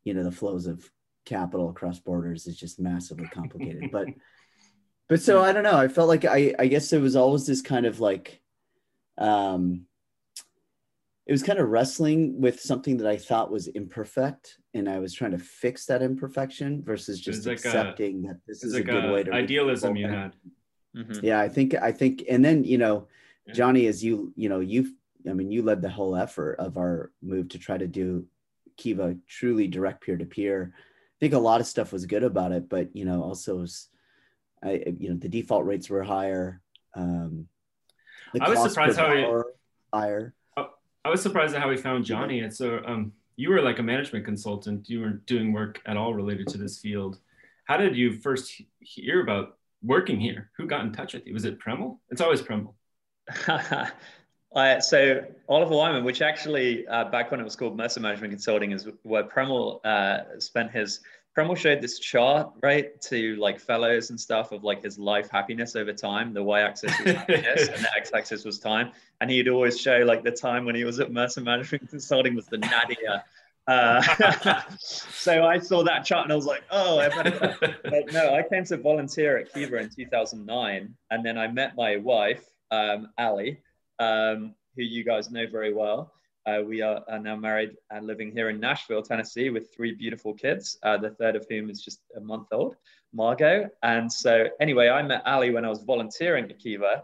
you 0.02 0.14
know 0.14 0.24
the 0.24 0.32
flows 0.32 0.66
of 0.66 0.90
capital 1.26 1.68
across 1.68 1.98
borders 1.98 2.46
is 2.46 2.56
just 2.56 2.80
massively 2.80 3.26
complicated 3.26 3.84
but 3.92 4.08
but 5.06 5.20
so 5.20 5.42
i 5.42 5.52
don't 5.52 5.64
know 5.64 5.76
i 5.76 5.86
felt 5.86 6.08
like 6.08 6.24
i 6.24 6.54
i 6.58 6.66
guess 6.66 6.94
it 6.94 7.00
was 7.00 7.14
always 7.14 7.46
this 7.46 7.60
kind 7.60 7.84
of 7.84 8.00
like 8.00 8.40
um 9.18 9.84
it 11.26 11.32
was 11.32 11.42
kind 11.42 11.58
of 11.58 11.68
wrestling 11.68 12.40
with 12.40 12.60
something 12.60 12.96
that 12.96 13.06
i 13.06 13.16
thought 13.16 13.50
was 13.50 13.68
imperfect 13.68 14.58
and 14.74 14.88
i 14.88 14.98
was 14.98 15.12
trying 15.12 15.32
to 15.32 15.38
fix 15.38 15.86
that 15.86 16.02
imperfection 16.02 16.82
versus 16.82 17.20
just 17.20 17.46
like 17.46 17.54
accepting 17.54 18.24
a, 18.24 18.28
that 18.28 18.40
this 18.46 18.62
is 18.62 18.74
like 18.74 18.82
a 18.82 18.86
good 18.86 19.04
a 19.04 19.12
way 19.12 19.22
to 19.22 19.32
idealism 19.32 19.96
you 19.96 20.08
had 20.08 20.34
mm-hmm. 20.96 21.24
yeah 21.24 21.40
i 21.40 21.48
think 21.48 21.74
i 21.74 21.92
think 21.92 22.24
and 22.28 22.44
then 22.44 22.64
you 22.64 22.78
know 22.78 23.06
jonny 23.52 23.86
as 23.86 24.02
you 24.02 24.32
you 24.36 24.48
know 24.48 24.60
you 24.60 24.92
i 25.28 25.32
mean 25.32 25.50
you 25.50 25.62
led 25.62 25.82
the 25.82 25.90
whole 25.90 26.16
effort 26.16 26.54
of 26.58 26.76
our 26.76 27.10
move 27.22 27.48
to 27.48 27.58
try 27.58 27.76
to 27.76 27.86
do 27.86 28.26
Kiva 28.76 29.16
truly 29.26 29.66
direct 29.66 30.04
peer 30.04 30.16
to 30.16 30.24
peer. 30.24 30.72
I 30.74 31.18
think 31.20 31.32
a 31.32 31.38
lot 31.38 31.60
of 31.60 31.66
stuff 31.66 31.92
was 31.92 32.06
good 32.06 32.22
about 32.22 32.52
it, 32.52 32.68
but 32.68 32.94
you 32.94 33.04
know, 33.04 33.22
also 33.22 33.56
was, 33.56 33.88
I 34.62 34.82
you 34.98 35.10
know 35.10 35.16
the 35.16 35.28
default 35.28 35.64
rates 35.64 35.88
were 35.88 36.02
higher. 36.02 36.60
Um, 36.94 37.48
I 38.40 38.48
was 38.48 38.62
surprised 38.62 38.98
how 38.98 39.14
he, 39.14 39.24
higher. 39.92 40.34
I 41.06 41.08
was 41.08 41.22
surprised 41.22 41.54
at 41.54 41.62
how 41.62 41.68
we 41.68 41.76
found 41.76 42.04
Jonny. 42.04 42.40
And 42.40 42.52
so 42.52 42.80
um, 42.84 43.12
you 43.36 43.50
were 43.50 43.62
like 43.62 43.78
a 43.78 43.82
management 43.82 44.24
consultant. 44.24 44.90
You 44.90 45.02
weren't 45.02 45.24
doing 45.24 45.52
work 45.52 45.80
at 45.86 45.96
all 45.96 46.12
related 46.14 46.48
to 46.48 46.58
this 46.58 46.80
field. 46.80 47.20
How 47.66 47.76
did 47.76 47.96
you 47.96 48.18
first 48.18 48.60
hear 48.80 49.20
about 49.20 49.56
working 49.84 50.18
here? 50.18 50.50
Who 50.56 50.66
got 50.66 50.84
in 50.84 50.92
touch 50.92 51.14
with 51.14 51.24
you? 51.24 51.32
Was 51.32 51.44
it 51.44 51.60
Premal? 51.60 51.98
It's 52.10 52.20
always 52.20 52.42
Premal. 52.42 52.74
Uh, 54.54 54.80
so 54.80 55.22
Oliver 55.50 55.74
Wyman, 55.74 56.02
which 56.02 56.22
actually 56.22 56.86
uh, 56.86 57.04
back 57.10 57.30
when 57.30 57.40
it 57.40 57.44
was 57.44 57.54
called 57.54 57.76
Mercer 57.76 58.00
Management 58.00 58.32
Consulting, 58.32 58.72
is 58.72 58.88
where 59.02 59.24
Premal 59.24 59.84
uh, 59.84 60.38
spent 60.38 60.70
his. 60.70 61.00
Premal 61.36 61.56
showed 61.56 61.82
this 61.82 61.98
chart, 61.98 62.50
right, 62.62 62.98
to 63.02 63.36
like 63.36 63.60
fellows 63.60 64.10
and 64.10 64.18
stuff 64.18 64.52
of 64.52 64.64
like 64.64 64.82
his 64.82 64.98
life 64.98 65.28
happiness 65.30 65.76
over 65.76 65.92
time. 65.92 66.32
The 66.32 66.42
y-axis 66.42 66.92
was 67.00 67.14
happiness, 67.16 67.68
and 67.68 67.84
the 67.84 67.90
x-axis 67.96 68.44
was 68.44 68.58
time. 68.58 68.92
And 69.20 69.30
he'd 69.30 69.48
always 69.48 69.78
show 69.78 69.98
like 69.98 70.24
the 70.24 70.30
time 70.30 70.64
when 70.64 70.74
he 70.74 70.84
was 70.84 70.98
at 70.98 71.12
Mercer 71.12 71.42
Management 71.42 71.90
Consulting 71.90 72.34
was 72.34 72.46
the 72.46 72.58
nadir. 72.58 73.22
Uh, 73.66 74.62
so 74.78 75.44
I 75.44 75.58
saw 75.58 75.82
that 75.82 76.04
chart 76.04 76.24
and 76.24 76.32
I 76.32 76.36
was 76.36 76.46
like, 76.46 76.62
oh, 76.70 77.00
I 77.00 77.08
better. 77.08 77.56
but 77.82 78.12
no, 78.12 78.34
I 78.34 78.42
came 78.48 78.64
to 78.66 78.76
volunteer 78.76 79.36
at 79.38 79.52
Kiva 79.52 79.76
in 79.78 79.90
2009, 79.90 80.94
and 81.10 81.26
then 81.26 81.36
I 81.36 81.48
met 81.48 81.76
my 81.76 81.96
wife, 81.96 82.44
um, 82.70 83.08
Ali 83.18 83.60
um, 83.98 84.54
who 84.76 84.82
you 84.82 85.04
guys 85.04 85.30
know 85.30 85.46
very 85.50 85.72
well. 85.72 86.12
Uh, 86.46 86.62
we 86.64 86.80
are, 86.80 87.02
are, 87.08 87.18
now 87.18 87.34
married 87.34 87.72
and 87.90 88.06
living 88.06 88.30
here 88.30 88.50
in 88.50 88.60
Nashville, 88.60 89.02
Tennessee, 89.02 89.50
with 89.50 89.74
three 89.74 89.92
beautiful 89.92 90.32
kids, 90.32 90.78
uh, 90.84 90.96
the 90.96 91.10
third 91.10 91.34
of 91.34 91.44
whom 91.50 91.68
is 91.68 91.82
just 91.82 92.02
a 92.16 92.20
month 92.20 92.46
old, 92.52 92.76
Margot. 93.12 93.68
And 93.82 94.12
so, 94.12 94.46
anyway, 94.60 94.88
I 94.88 95.02
met 95.02 95.26
Ali 95.26 95.50
when 95.50 95.64
I 95.64 95.68
was 95.68 95.82
volunteering 95.82 96.44
at 96.44 96.58
Kiva, 96.60 97.02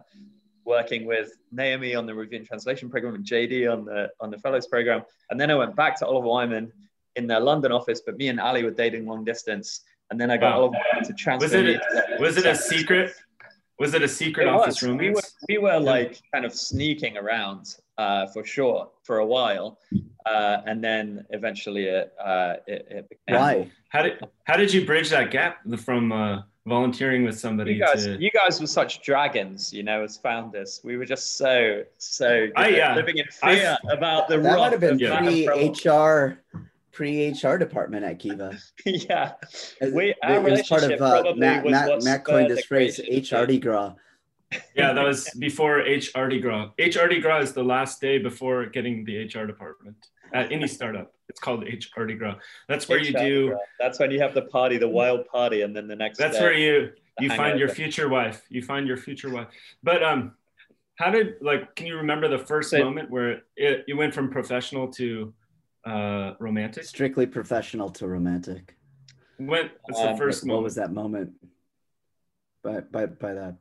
working 0.64 1.06
with 1.06 1.32
Naomi 1.50 1.96
on 1.96 2.06
the 2.06 2.14
review 2.14 2.38
and 2.38 2.46
translation 2.46 2.88
program 2.88 3.16
and 3.16 3.24
JD 3.24 3.70
on 3.70 3.84
the 3.84 4.10
on 4.20 4.30
the 4.30 4.38
fellows 4.38 4.68
program. 4.68 5.02
And 5.30 5.40
then 5.40 5.50
I 5.50 5.56
went 5.56 5.74
back 5.74 5.98
to 5.98 6.06
Oliver 6.06 6.28
Wyman 6.28 6.72
in 7.16 7.26
their 7.26 7.40
London 7.40 7.72
office, 7.72 8.00
but 8.06 8.16
me 8.16 8.28
and 8.28 8.38
Ali 8.38 8.62
were 8.62 8.70
dating 8.70 9.06
long 9.06 9.24
distance. 9.24 9.80
And 10.12 10.20
then 10.20 10.30
I 10.30 10.36
got 10.36 10.52
wow. 10.52 10.60
Oliver 10.60 10.76
Wyman 10.92 11.08
to 11.08 11.14
transfer. 11.14 11.46
Was 11.46 11.54
it, 11.54 11.80
a, 11.80 12.22
was 12.22 12.36
it 12.36 12.46
a 12.46 12.54
secret? 12.54 13.12
Was 13.80 13.94
it 13.94 14.02
a 14.02 14.08
secret 14.08 14.46
it 14.46 14.50
office 14.50 14.84
room? 14.84 14.98
We 14.98 15.10
were, 15.10 15.22
we 15.48 15.58
were 15.58 15.80
like 15.80 16.20
kind 16.32 16.44
of 16.44 16.54
sneaking 16.54 17.16
around 17.16 17.74
uh, 17.98 18.26
for 18.28 18.44
sure 18.44 18.90
for 19.02 19.18
a 19.18 19.26
while, 19.26 19.78
uh, 20.26 20.58
and 20.66 20.82
then 20.82 21.24
eventually 21.30 21.84
it, 21.84 22.12
uh, 22.22 22.54
it, 22.66 22.86
it 22.90 23.08
became. 23.08 23.40
Why? 23.40 23.70
How 23.88 24.02
did 24.02 24.20
how 24.44 24.56
did 24.56 24.72
you 24.72 24.86
bridge 24.86 25.10
that 25.10 25.30
gap 25.30 25.58
from 25.78 26.12
uh, 26.12 26.42
volunteering 26.66 27.24
with 27.24 27.38
somebody? 27.38 27.74
You 27.74 27.80
guys, 27.80 28.04
to... 28.04 28.20
you 28.20 28.30
guys 28.30 28.60
were 28.60 28.66
such 28.66 29.02
dragons, 29.02 29.72
you 29.72 29.82
know, 29.82 30.02
as 30.02 30.16
founders. 30.16 30.80
We 30.82 30.96
were 30.96 31.04
just 31.04 31.36
so 31.36 31.84
so 31.98 32.48
I, 32.56 32.68
yeah. 32.68 32.94
living 32.94 33.18
in 33.18 33.26
fear 33.26 33.76
I, 33.88 33.92
about 33.92 34.28
the. 34.28 34.38
That 34.38 34.58
might 34.58 34.72
have 34.72 34.80
been 34.80 34.98
pre 34.98 35.68
HR 35.68 36.38
pre 36.92 37.30
HR 37.30 37.56
department 37.56 38.04
at 38.04 38.18
Kiva. 38.18 38.56
yeah, 38.86 39.32
we 39.92 40.14
our 40.22 40.36
it 40.36 40.42
was 40.42 40.68
part 40.68 40.84
of 40.84 41.00
uh, 41.00 41.34
Matt. 41.36 41.66
Matt, 41.66 42.02
Matt 42.02 42.24
coined 42.24 42.50
this 42.50 42.64
phrase 42.64 42.98
"HRD 42.98 43.60
Gras." 43.60 43.94
Yeah, 44.74 44.92
that 44.92 45.04
was 45.04 45.30
before 45.38 45.82
HRD 45.82 46.42
Gras. 46.42 46.70
HRD 46.78 47.22
Gras 47.22 47.42
is 47.42 47.52
the 47.52 47.62
last 47.62 48.00
day 48.00 48.18
before 48.18 48.66
getting 48.66 49.04
the 49.04 49.24
HR 49.24 49.46
department 49.46 49.96
at 50.32 50.52
any 50.52 50.66
startup. 50.66 51.14
It's 51.28 51.40
called 51.40 51.64
HRD 51.64 52.18
Gras. 52.18 52.36
That's 52.68 52.88
where 52.88 52.98
you 52.98 53.12
do. 53.12 53.56
That's 53.78 53.98
when 53.98 54.10
you 54.10 54.20
have 54.20 54.34
the 54.34 54.42
party, 54.42 54.78
the 54.78 54.88
wild 54.88 55.26
party, 55.26 55.62
and 55.62 55.74
then 55.74 55.88
the 55.88 55.96
next. 55.96 56.18
That's 56.18 56.36
day, 56.36 56.42
where 56.42 56.52
you 56.52 56.92
you 57.20 57.30
find 57.30 57.58
your 57.58 57.68
future 57.68 58.08
wife. 58.08 58.42
You 58.48 58.62
find 58.62 58.86
your 58.86 58.96
future 58.96 59.30
wife. 59.30 59.48
But 59.82 60.02
um, 60.02 60.32
how 60.96 61.10
did 61.10 61.36
like? 61.40 61.74
Can 61.74 61.86
you 61.86 61.96
remember 61.96 62.28
the 62.28 62.38
first 62.38 62.70
so, 62.70 62.78
moment 62.78 63.10
where 63.10 63.42
it, 63.56 63.84
you 63.86 63.96
went 63.96 64.14
from 64.14 64.30
professional 64.30 64.88
to 64.92 65.32
uh, 65.84 66.34
romantic? 66.38 66.84
Strictly 66.84 67.26
professional 67.26 67.90
to 67.90 68.06
romantic. 68.06 68.76
When 69.38 69.70
what's 69.82 70.00
um, 70.00 70.12
the 70.12 70.18
first 70.18 70.42
what, 70.42 70.48
moment? 70.48 70.58
What 70.58 70.64
was 70.64 70.74
that 70.76 70.92
moment? 70.92 71.32
By 72.62 72.80
by 72.80 73.06
by 73.06 73.34
that. 73.34 73.56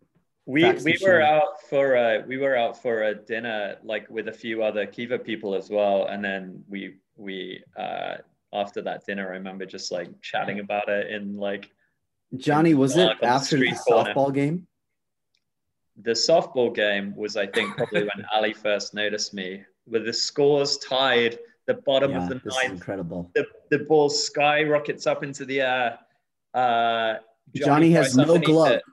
We 0.46 0.72
we 0.72 0.98
were 1.02 1.22
out 1.22 1.62
for 1.70 1.96
a, 1.96 2.24
we 2.28 2.38
were 2.38 2.58
out 2.58 2.82
for 2.82 3.04
a 3.04 3.16
dinner 3.16 3.78
like 3.84 4.10
with 4.10 4.28
a 4.28 4.34
few 4.34 4.64
other 4.64 4.86
Kiva 4.86 5.20
people 5.20 5.54
as 5.54 5.70
well, 5.70 6.08
and 6.08 6.24
then 6.24 6.64
we 6.68 6.96
we 7.16 7.64
uh, 7.78 8.16
after 8.54 8.82
that 8.82 9.06
dinner, 9.06 9.28
I 9.28 9.32
remember 9.32 9.66
just 9.66 9.92
like 9.92 10.10
chatting 10.22 10.60
about 10.60 10.90
it 10.90 11.12
in 11.12 11.38
like. 11.38 11.72
Jonny, 12.38 12.74
was 12.74 12.96
it 12.98 13.10
after 13.22 13.58
the, 13.58 13.70
the 13.70 13.80
softball 13.90 14.14
corner. 14.14 14.34
game? 14.34 14.68
The 16.02 16.12
softball 16.12 16.74
game 16.74 17.14
was, 17.16 17.36
I 17.36 17.46
think, 17.46 17.76
probably 17.76 18.04
when 18.04 18.26
Ali 18.34 18.54
first 18.54 18.94
noticed 18.94 19.34
me. 19.34 19.64
With 19.86 20.06
the 20.06 20.14
scores 20.14 20.78
tied, 20.78 21.40
the 21.68 21.76
bottom 21.76 22.12
yeah, 22.12 22.24
of 22.24 22.30
the 22.30 22.36
ninth, 22.46 22.72
incredible. 22.72 23.30
The, 23.36 23.46
the 23.70 23.80
ball 23.80 24.10
skyrockets 24.10 25.06
up 25.08 25.24
into 25.24 25.44
the 25.44 25.62
air. 25.62 26.00
Uh, 26.54 27.16
Jonny, 27.54 27.66
Jonny 27.66 27.92
has 27.92 28.16
no 28.16 28.38
glove. 28.38 28.72
It. 28.72 28.84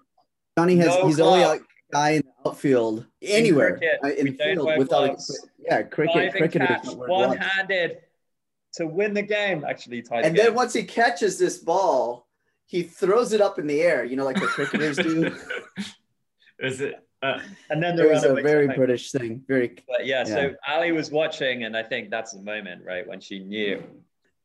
Jonny 0.59 0.77
has 0.77 0.87
no 0.89 1.07
he's 1.07 1.21
only 1.21 1.43
a 1.43 1.61
guy 1.93 2.11
in 2.11 2.23
the 2.23 2.51
outfield 2.51 3.07
anywhere 3.23 3.77
in, 3.77 3.89
uh, 4.05 4.09
in 4.15 4.37
field 4.37 4.69
without 4.77 5.19
yeah 5.59 5.83
cricket 5.83 6.33
cricket 6.33 6.69
one-handed 6.85 7.99
to 8.75 8.87
win 8.87 9.15
the 9.15 9.23
game. 9.23 9.65
Actually, 9.65 10.03
tied. 10.03 10.25
And 10.25 10.37
the 10.37 10.43
then 10.43 10.55
once 10.55 10.73
he 10.73 10.83
catches 10.85 11.39
this 11.39 11.59
ball, 11.59 12.27
he 12.67 12.83
throws 12.83 13.33
it 13.33 13.41
up 13.41 13.59
in 13.59 13.67
the 13.67 13.81
air. 13.81 14.05
You 14.05 14.17
know, 14.17 14.25
like 14.25 14.41
the 14.41 14.47
cricketers 14.47 14.97
do. 14.97 15.35
Is 16.59 16.81
it? 16.81 16.97
Uh, 17.23 17.41
and 17.71 17.83
then 17.83 17.97
there 17.97 18.09
was 18.09 18.25
a 18.25 18.35
very 18.35 18.69
British 18.69 19.11
thing. 19.11 19.45
Very. 19.49 19.77
But 19.87 20.07
yeah, 20.07 20.25
yeah, 20.27 20.35
so 20.35 20.55
Ali 20.69 20.93
was 20.93 21.11
watching, 21.11 21.65
and 21.65 21.77
I 21.77 21.83
think 21.83 22.11
that's 22.11 22.33
the 22.33 22.43
moment, 22.43 22.85
right, 22.85 23.07
when 23.07 23.21
she 23.21 23.41
knew. 23.41 23.83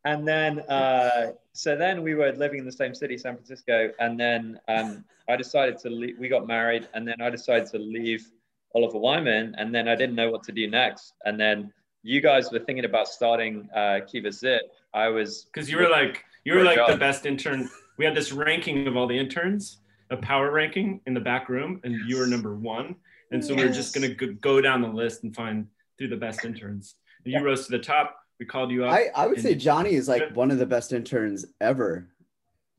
And 0.05 0.27
then, 0.27 0.59
uh, 0.61 1.31
so 1.53 1.77
then 1.77 2.03
we 2.03 2.13
were 2.13 2.31
living 2.33 2.59
in 2.59 2.65
the 2.65 2.71
same 2.71 2.93
city, 2.93 3.17
San 3.17 3.35
Francisco, 3.35 3.91
and 3.99 4.19
then 4.19 4.59
um, 4.67 5.05
I 5.29 5.37
decided 5.37 5.77
to 5.79 5.89
leave. 5.89 6.19
We 6.19 6.27
got 6.27 6.45
married, 6.45 6.87
and 6.93 7.07
then 7.07 7.21
I 7.21 7.29
decided 7.29 7.69
to 7.69 7.77
leave 7.77 8.29
Oliver 8.75 8.97
Wyman, 8.97 9.55
and 9.57 9.73
then 9.73 9.87
I 9.87 9.95
didn't 9.95 10.15
know 10.15 10.29
what 10.29 10.43
to 10.43 10.51
do 10.51 10.69
next. 10.69 11.13
And 11.23 11.39
then 11.39 11.71
you 12.01 12.19
guys 12.21 12.51
were 12.51 12.59
thinking 12.59 12.85
about 12.85 13.07
starting 13.07 13.69
uh, 13.73 14.01
Kiva 14.05 14.31
Zip. 14.31 14.61
I 14.93 15.07
was 15.07 15.45
because 15.45 15.69
you 15.69 15.77
were 15.77 15.89
like 15.89 16.23
you 16.43 16.53
were 16.53 16.63
like 16.63 16.75
job. 16.75 16.89
the 16.89 16.97
best 16.97 17.25
intern. 17.25 17.69
We 17.97 18.05
had 18.05 18.15
this 18.15 18.31
ranking 18.31 18.87
of 18.87 18.97
all 18.97 19.07
the 19.07 19.17
interns, 19.17 19.77
a 20.09 20.17
power 20.17 20.51
ranking 20.51 20.99
in 21.05 21.13
the 21.13 21.21
back 21.21 21.47
room, 21.47 21.79
and 21.83 21.95
you 22.07 22.17
were 22.17 22.27
number 22.27 22.55
one. 22.55 22.95
And 23.31 23.43
so 23.43 23.53
yes. 23.53 23.61
we 23.61 23.69
are 23.69 23.71
just 23.71 23.93
gonna 23.93 24.09
go 24.09 24.59
down 24.59 24.81
the 24.81 24.87
list 24.87 25.23
and 25.23 25.33
find 25.33 25.67
through 25.97 26.09
the 26.09 26.17
best 26.17 26.43
interns. 26.43 26.95
And 27.23 27.33
you 27.33 27.39
yeah. 27.39 27.45
rose 27.45 27.65
to 27.67 27.71
the 27.71 27.79
top. 27.79 28.17
We 28.39 28.45
called 28.45 28.71
you 28.71 28.85
up. 28.85 28.93
I, 28.93 29.07
I 29.15 29.27
would 29.27 29.39
say 29.39 29.55
Jonny 29.55 29.93
is 29.93 30.07
like 30.07 30.35
one 30.35 30.51
of 30.51 30.57
the 30.57 30.65
best 30.65 30.91
interns 30.91 31.45
ever. 31.61 32.09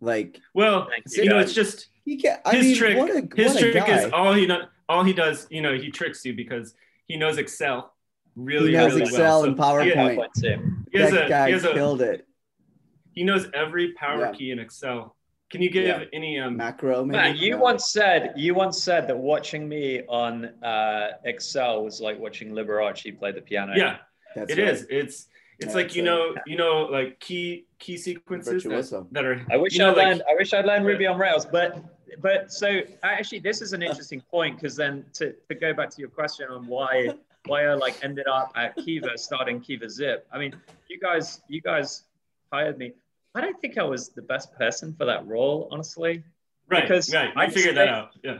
Like, 0.00 0.40
well, 0.52 0.88
you 1.12 1.26
know, 1.26 1.38
it's 1.38 1.54
just 1.54 1.88
he 2.04 2.16
can, 2.16 2.38
I 2.44 2.56
his 2.56 2.66
mean, 2.66 2.76
trick. 2.76 2.98
What 2.98 3.10
a, 3.10 3.28
his 3.36 3.54
what 3.54 3.60
trick 3.60 3.88
is 3.88 4.12
all 4.12 4.34
he 4.34 4.46
does. 4.46 4.66
All 4.88 5.02
he 5.02 5.12
does, 5.14 5.46
you 5.50 5.62
know, 5.62 5.74
he 5.74 5.90
tricks 5.90 6.24
you 6.24 6.34
because 6.34 6.74
he 7.06 7.16
knows 7.16 7.38
Excel 7.38 7.94
really, 8.36 8.70
he 8.70 8.76
knows 8.76 8.92
really 8.92 9.02
Excel 9.02 9.40
well. 9.40 9.44
and 9.44 9.56
PowerPoint. 9.56 10.28
He, 10.92 10.98
has 10.98 11.10
that 11.12 11.26
a, 11.26 11.28
guy 11.28 11.46
he 11.46 11.52
has 11.52 11.62
killed 11.62 12.02
a, 12.02 12.12
it. 12.12 12.28
He 13.12 13.24
knows 13.24 13.48
every 13.54 13.92
power 13.92 14.26
yeah. 14.26 14.32
key 14.32 14.50
in 14.50 14.58
Excel. 14.58 15.16
Can 15.50 15.62
you 15.62 15.70
give 15.70 15.86
yeah. 15.86 16.04
any 16.12 16.38
um, 16.38 16.56
macro? 16.56 17.04
Maybe? 17.04 17.16
Man, 17.16 17.36
you 17.36 17.52
no. 17.52 17.58
once 17.58 17.92
said 17.92 18.32
you 18.36 18.54
once 18.54 18.82
said 18.82 19.06
that 19.08 19.16
watching 19.16 19.68
me 19.68 20.02
on 20.08 20.46
uh, 20.64 21.10
Excel 21.24 21.84
was 21.84 22.00
like 22.00 22.18
watching 22.18 22.50
Liberace 22.50 23.16
play 23.18 23.30
the 23.30 23.40
piano. 23.40 23.72
Yeah, 23.76 23.98
That's 24.34 24.50
it 24.50 24.58
right. 24.58 24.68
is. 24.68 24.86
It's 24.90 25.26
it's 25.58 25.70
yeah, 25.70 25.74
like 25.74 25.94
you 25.94 26.02
know 26.02 26.34
you 26.46 26.56
know 26.56 26.82
like 26.82 27.20
key 27.20 27.66
key 27.78 27.96
sequences 27.96 28.64
that, 28.64 29.06
that, 29.12 29.24
are. 29.24 29.44
I 29.50 29.56
wish 29.56 29.74
you 29.74 29.80
know, 29.80 29.92
I 29.92 29.94
learned. 29.94 30.18
Like, 30.20 30.28
I 30.30 30.34
wish 30.34 30.52
I'd 30.52 30.64
learned 30.64 30.86
Ruby 30.86 31.06
on 31.06 31.18
Rails, 31.18 31.46
but 31.46 31.82
but 32.20 32.52
so 32.52 32.80
actually 33.02 33.40
this 33.40 33.60
is 33.60 33.72
an 33.72 33.82
interesting 33.82 34.20
point 34.30 34.56
because 34.56 34.76
then 34.76 35.04
to, 35.14 35.34
to 35.48 35.54
go 35.54 35.72
back 35.72 35.90
to 35.90 36.00
your 36.00 36.10
question 36.10 36.48
on 36.48 36.66
why 36.66 37.10
why 37.46 37.66
I 37.66 37.74
like 37.74 38.02
ended 38.02 38.26
up 38.26 38.52
at 38.56 38.76
Kiva 38.76 39.16
starting 39.16 39.60
Kiva 39.60 39.88
Zip. 39.88 40.26
I 40.32 40.38
mean, 40.38 40.54
you 40.88 40.98
guys 40.98 41.40
you 41.48 41.60
guys 41.60 42.04
hired 42.52 42.78
me. 42.78 42.92
I 43.34 43.40
don't 43.40 43.60
think 43.60 43.78
I 43.78 43.82
was 43.82 44.10
the 44.10 44.22
best 44.22 44.54
person 44.54 44.94
for 44.94 45.04
that 45.06 45.26
role, 45.26 45.68
honestly. 45.70 46.22
Right. 46.68 46.82
Because 46.82 47.12
right. 47.12 47.30
I 47.36 47.50
figured 47.50 47.76
that 47.76 47.88
out. 47.88 48.10
Yeah. 48.22 48.38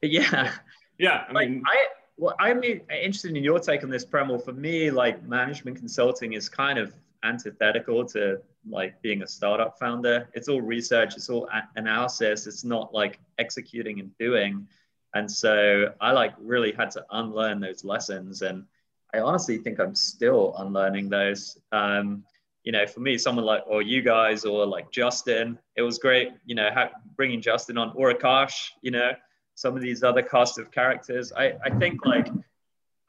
Yeah. 0.00 0.52
Yeah. 0.98 1.24
I 1.28 1.32
mean, 1.32 1.62
I 1.66 1.86
well, 2.20 2.36
I'm 2.38 2.62
interested 2.62 3.34
in 3.34 3.42
your 3.42 3.58
take 3.58 3.82
on 3.82 3.88
this, 3.88 4.04
Premal. 4.04 4.44
For 4.44 4.52
me, 4.52 4.90
like 4.90 5.26
management 5.26 5.78
consulting 5.78 6.34
is 6.34 6.50
kind 6.50 6.78
of 6.78 6.94
antithetical 7.22 8.04
to 8.04 8.42
like 8.68 9.00
being 9.00 9.22
a 9.22 9.26
startup 9.26 9.78
founder. 9.78 10.28
It's 10.34 10.46
all 10.46 10.60
research, 10.60 11.16
it's 11.16 11.30
all 11.30 11.48
analysis. 11.76 12.46
It's 12.46 12.62
not 12.62 12.92
like 12.92 13.20
executing 13.38 14.00
and 14.00 14.10
doing. 14.18 14.68
And 15.14 15.30
so 15.30 15.94
I 15.98 16.12
like 16.12 16.34
really 16.38 16.72
had 16.72 16.90
to 16.90 17.06
unlearn 17.10 17.58
those 17.58 17.84
lessons. 17.84 18.42
And 18.42 18.66
I 19.14 19.20
honestly 19.20 19.56
think 19.56 19.80
I'm 19.80 19.94
still 19.94 20.54
unlearning 20.58 21.08
those. 21.08 21.58
Um, 21.72 22.22
you 22.64 22.72
know, 22.72 22.86
for 22.86 23.00
me, 23.00 23.16
someone 23.16 23.46
like, 23.46 23.62
or 23.66 23.80
you 23.80 24.02
guys, 24.02 24.44
or 24.44 24.66
like 24.66 24.90
Justin, 24.90 25.58
it 25.74 25.80
was 25.80 25.98
great, 25.98 26.32
you 26.44 26.54
know, 26.54 26.68
bringing 27.16 27.40
Justin 27.40 27.78
on, 27.78 27.92
or 27.94 28.12
Akash, 28.12 28.72
you 28.82 28.90
know, 28.90 29.12
some 29.60 29.76
of 29.76 29.82
these 29.82 30.02
other 30.02 30.22
cast 30.22 30.58
of 30.58 30.70
characters. 30.70 31.34
I, 31.36 31.52
I 31.62 31.68
think 31.78 32.06
like 32.06 32.28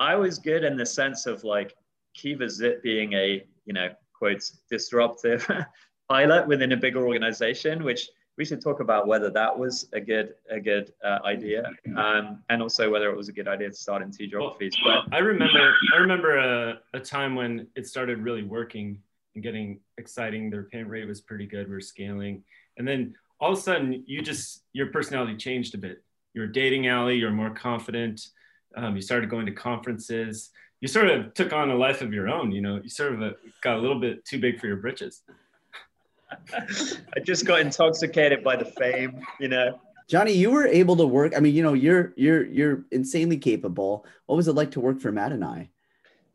I 0.01 0.15
was 0.15 0.38
good 0.38 0.65
in 0.65 0.75
the 0.75 0.86
sense 0.86 1.25
of 1.25 1.46
like 1.46 1.74
Kiva 2.13 2.50
Zip 2.50 2.84
being 2.84 3.13
a, 3.13 3.46
you 3.65 3.72
know, 3.72 3.88
quotes 4.12 4.60
disruptive 4.70 5.50
pilot 6.10 6.46
within 6.46 6.74
a 6.74 6.77
bigger 6.77 7.08
organization, 7.08 7.86
which 7.86 8.10
we 8.38 8.43
should 8.43 8.62
talk 8.62 8.81
about 8.81 9.08
whether 9.08 9.29
that 9.29 9.58
was 9.58 9.88
a 9.93 10.01
good 10.01 10.34
a 10.50 10.60
good 10.60 10.91
uh, 11.05 11.20
idea, 11.24 11.72
um, 11.96 12.43
and 12.50 12.62
also 12.62 12.91
whether 12.91 13.10
it 13.10 13.15
was 13.15 13.29
a 13.29 13.34
good 13.34 13.48
idea 13.48 13.70
to 13.70 13.75
start 13.75 14.01
in 14.01 14.12
two 14.12 14.27
geographies. 14.27 14.74
Well, 14.86 15.03
but 15.08 15.15
I 15.15 15.20
remember 15.20 15.74
I 15.93 15.98
remember 15.98 16.38
a, 16.38 16.79
a 16.93 17.00
time 17.00 17.36
when 17.36 17.67
it 17.77 17.88
started 17.88 18.17
really 18.17 18.43
working 18.43 19.01
and 19.36 19.43
getting 19.43 19.79
exciting. 19.98 20.50
Their 20.50 20.63
payment 20.63 20.89
rate 20.89 21.08
was 21.08 21.22
pretty 21.22 21.46
good. 21.46 21.70
We 21.70 21.75
are 21.75 21.81
scaling, 21.81 22.43
and 22.77 22.86
then 22.86 23.15
all 23.39 23.53
of 23.53 23.58
a 23.58 23.62
sudden, 23.62 24.03
you 24.05 24.22
just 24.22 24.63
your 24.74 24.88
personality 24.88 25.38
changed 25.38 25.75
a 25.75 25.77
bit. 25.77 26.03
You 26.33 26.43
are 26.43 26.47
dating 26.47 26.89
Ali. 26.89 27.17
You're 27.17 27.31
more 27.31 27.50
confident. 27.50 28.21
Um, 28.75 28.95
you 28.95 29.01
started 29.01 29.29
going 29.29 29.45
to 29.47 29.51
conferences. 29.51 30.50
You 30.79 30.88
sort 30.88 31.09
of 31.09 31.33
took 31.33 31.53
on 31.53 31.69
a 31.71 31.75
life 31.75 32.01
of 32.01 32.13
your 32.13 32.29
own. 32.29 32.51
You 32.51 32.61
know, 32.61 32.79
you 32.81 32.89
sort 32.89 33.13
of 33.13 33.21
uh, 33.21 33.31
got 33.61 33.77
a 33.77 33.79
little 33.79 34.00
bit 34.00 34.25
too 34.25 34.39
big 34.39 34.59
for 34.59 34.67
your 34.67 34.77
britches. 34.77 35.23
I 36.53 37.19
just 37.23 37.45
got 37.45 37.59
intoxicated 37.59 38.43
by 38.43 38.55
the 38.55 38.65
fame, 38.65 39.21
you 39.39 39.50
know. 39.50 39.79
Jonny, 40.07 40.31
you 40.33 40.51
were 40.51 40.65
able 40.65 40.95
to 40.97 41.05
work. 41.05 41.33
I 41.35 41.39
mean, 41.39 41.53
you 41.53 41.63
know, 41.63 41.73
you're 41.73 42.13
you're 42.15 42.45
you're 42.45 42.85
insanely 42.91 43.38
capable. 43.38 44.05
What 44.25 44.35
was 44.35 44.47
it 44.47 44.53
like 44.53 44.71
to 44.71 44.79
work 44.79 45.00
for 45.00 45.11
Matt 45.11 45.31
and 45.31 45.43
I? 45.43 45.69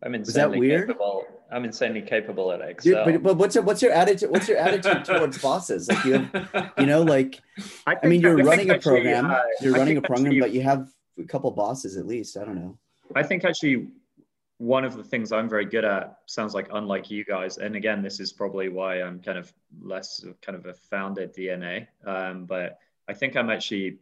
I'm 0.03 0.15
insanely 0.15 0.21
Was 0.21 0.35
that 0.35 0.51
weird? 0.59 0.87
capable. 0.89 1.25
I'm 1.57 1.65
insanely 1.65 2.03
capable 2.03 2.53
at 2.53 2.61
Excel. 2.61 3.07
Dude, 3.07 3.15
but, 3.15 3.23
but 3.23 3.37
what's 3.39 3.55
your 3.55 3.65
what's 3.65 3.81
your 3.81 3.93
attitude? 3.93 4.31
What's 4.31 4.47
your 4.47 4.59
attitude 4.59 5.07
towards 5.07 5.39
bosses? 5.43 5.89
Like 5.89 6.05
you 6.05 6.13
have, 6.19 6.73
you 6.79 6.85
know, 6.85 7.01
like 7.01 7.41
I, 7.87 7.97
I 8.03 8.07
mean, 8.07 8.21
you're 8.21 8.37
running 8.37 8.69
a 8.69 8.79
program. 8.79 9.31
uh, 9.31 9.41
you're 9.63 9.73
running 9.73 9.97
a 9.97 10.03
program, 10.03 10.27
actually, 10.27 10.41
but 10.41 10.53
you 10.53 10.61
have 10.61 10.91
a 11.19 11.25
couple 11.25 11.51
bosses 11.53 11.97
at 11.97 12.07
least. 12.07 12.37
I 12.37 12.45
don't 12.45 12.57
know. 12.57 12.79
I 13.15 13.23
think 13.23 13.47
actually 13.47 13.89
one 14.59 14.85
of 14.85 14.99
the 14.99 15.03
things 15.03 15.33
I'm 15.33 15.49
very 15.49 15.65
good 15.65 15.87
at 15.87 16.19
sounds 16.27 16.53
like 16.53 16.69
unlike 16.75 17.11
you 17.11 17.25
guys, 17.25 17.57
and 17.57 17.75
again, 17.75 18.03
this 18.03 18.21
is 18.21 18.35
probably 18.35 18.69
why 18.69 19.01
I'm 19.01 19.21
kind 19.21 19.39
of 19.39 19.51
less 19.81 20.23
kind 20.43 20.59
of 20.59 20.67
a 20.67 20.75
founder 20.75 21.27
DNA. 21.27 21.87
Um, 22.05 22.45
but 22.45 22.79
I 23.09 23.15
think 23.15 23.35
I'm 23.35 23.49
actually 23.49 23.97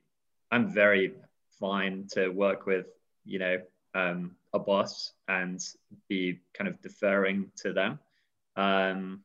I'm 0.50 0.72
very 0.72 1.12
fine 1.60 2.08
to 2.14 2.30
work 2.30 2.66
with 2.66 2.86
you 3.24 3.38
know 3.38 3.58
um, 3.94 4.34
a 4.54 4.58
boss 4.58 5.12
and 5.28 5.60
be 6.08 6.40
kind 6.54 6.68
of 6.68 6.80
deferring 6.80 7.50
to 7.56 7.72
them. 7.72 7.98
Um, 8.56 9.22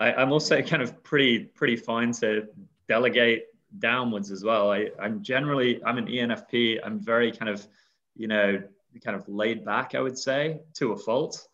I, 0.00 0.12
I'm 0.12 0.32
also 0.32 0.60
kind 0.72 0.82
of 0.82 1.02
pretty 1.02 1.38
pretty 1.40 1.76
fine 1.76 2.12
to 2.12 2.48
delegate 2.88 3.46
downwards 3.78 4.30
as 4.30 4.44
well. 4.44 4.72
I, 4.72 4.90
I'm 5.00 5.22
generally 5.22 5.82
I'm 5.84 5.98
an 5.98 6.06
ENFP. 6.06 6.80
I'm 6.84 7.00
very 7.00 7.32
kind 7.32 7.48
of 7.48 7.66
you 8.14 8.28
know 8.28 8.62
kind 9.04 9.16
of 9.16 9.28
laid 9.28 9.64
back, 9.64 9.94
I 9.94 10.00
would 10.00 10.18
say, 10.18 10.60
to 10.74 10.92
a 10.92 10.96
fault. 10.96 11.46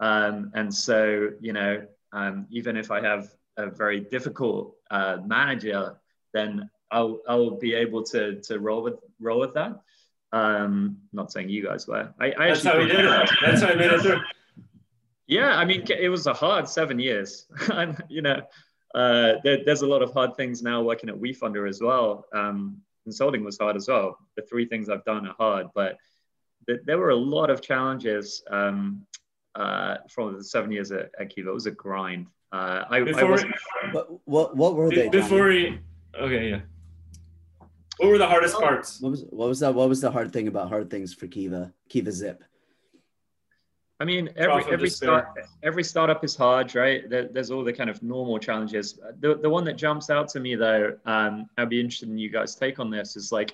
Um, 0.00 0.50
and 0.54 0.72
so, 0.72 1.30
you 1.40 1.52
know, 1.52 1.86
um, 2.12 2.46
even 2.50 2.76
if 2.76 2.90
I 2.90 3.00
have 3.00 3.30
a 3.56 3.70
very 3.70 4.00
difficult 4.00 4.76
uh, 4.90 5.18
manager, 5.24 5.96
then 6.32 6.70
I'll 6.90 7.20
I'll 7.26 7.58
be 7.58 7.74
able 7.74 8.02
to 8.04 8.40
to 8.42 8.58
roll 8.58 8.82
with 8.82 8.96
roll 9.20 9.40
with 9.40 9.54
that. 9.54 9.80
Um, 10.32 10.98
not 11.12 11.30
saying 11.30 11.50
you 11.50 11.62
guys 11.64 11.86
were. 11.86 12.12
I, 12.18 12.32
I 12.38 12.48
That's 12.48 12.64
how 12.64 12.78
we 12.78 12.86
did 12.86 13.04
it. 13.04 13.30
That's 13.44 13.62
how 13.62 13.68
I 13.68 13.74
made 13.74 13.90
it 13.90 14.00
through. 14.00 14.20
Yeah, 15.26 15.56
I 15.56 15.64
mean, 15.64 15.84
it 15.88 16.08
was 16.08 16.26
a 16.26 16.32
hard 16.32 16.68
seven 16.68 16.98
years. 16.98 17.46
and, 17.72 18.02
you 18.08 18.22
know, 18.22 18.42
uh, 18.94 19.34
there, 19.44 19.64
there's 19.64 19.82
a 19.82 19.86
lot 19.86 20.02
of 20.02 20.12
hard 20.12 20.36
things 20.36 20.62
now 20.62 20.82
working 20.82 21.08
at 21.08 21.14
WeFunder 21.14 21.68
as 21.68 21.80
well. 21.80 22.26
Um, 22.32 22.82
consulting 23.04 23.44
was 23.44 23.58
hard 23.58 23.76
as 23.76 23.88
well. 23.88 24.18
The 24.36 24.42
three 24.42 24.66
things 24.66 24.88
I've 24.88 25.04
done 25.04 25.26
are 25.26 25.34
hard, 25.38 25.68
but 25.74 25.96
th- 26.68 26.80
there 26.84 26.98
were 26.98 27.10
a 27.10 27.16
lot 27.16 27.50
of 27.50 27.62
challenges 27.62 28.42
um, 28.50 29.06
uh, 29.54 29.96
from 30.10 30.36
the 30.36 30.44
seven 30.44 30.70
years 30.72 30.92
at, 30.92 31.10
at 31.18 31.34
Kiva. 31.34 31.50
It 31.50 31.54
was 31.54 31.66
a 31.66 31.70
grind. 31.70 32.26
Uh, 32.52 32.84
I, 32.90 33.00
before, 33.00 33.38
I 33.38 33.52
what, 33.92 34.08
what, 34.26 34.56
what 34.56 34.74
were 34.74 34.90
they? 34.90 35.08
Before 35.08 35.48
we, 35.48 35.80
okay, 36.14 36.50
yeah. 36.50 36.60
What 38.02 38.10
were 38.10 38.18
the 38.18 38.26
hardest 38.26 38.56
parts? 38.58 39.00
What 39.00 39.10
was 39.10 39.24
what 39.30 39.48
was 39.48 39.60
that? 39.60 39.72
What 39.72 39.88
was 39.88 40.00
the 40.00 40.10
hard 40.10 40.32
thing 40.32 40.48
about 40.48 40.68
hard 40.68 40.90
things 40.90 41.14
for 41.14 41.28
Kiva? 41.28 41.72
Kiva 41.88 42.10
Zip. 42.10 42.42
I 44.00 44.04
mean, 44.04 44.28
every 44.34 44.64
every 44.72 44.90
start, 44.90 45.28
every 45.62 45.84
startup 45.84 46.24
is 46.24 46.34
hard, 46.34 46.74
right? 46.74 47.08
There, 47.08 47.28
there's 47.28 47.52
all 47.52 47.62
the 47.62 47.72
kind 47.72 47.88
of 47.88 48.02
normal 48.02 48.40
challenges. 48.40 48.98
The 49.20 49.36
the 49.36 49.48
one 49.48 49.62
that 49.66 49.74
jumps 49.74 50.10
out 50.10 50.26
to 50.30 50.40
me 50.40 50.56
though, 50.56 50.98
um, 51.06 51.46
I'd 51.56 51.68
be 51.68 51.78
interested 51.78 52.08
in 52.08 52.18
you 52.18 52.28
guys' 52.28 52.56
take 52.56 52.80
on 52.80 52.90
this. 52.90 53.14
Is 53.14 53.30
like 53.30 53.52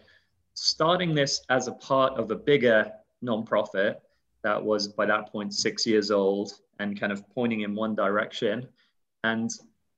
starting 0.54 1.14
this 1.14 1.42
as 1.50 1.68
a 1.68 1.72
part 1.72 2.18
of 2.18 2.30
a 2.30 2.34
bigger 2.34 2.90
nonprofit 3.22 3.96
that 4.44 4.64
was 4.64 4.88
by 4.88 5.04
that 5.04 5.30
point 5.30 5.52
six 5.52 5.84
years 5.86 6.10
old 6.10 6.52
and 6.78 6.98
kind 6.98 7.12
of 7.12 7.28
pointing 7.34 7.60
in 7.60 7.74
one 7.74 7.94
direction. 7.94 8.66
And 9.24 9.50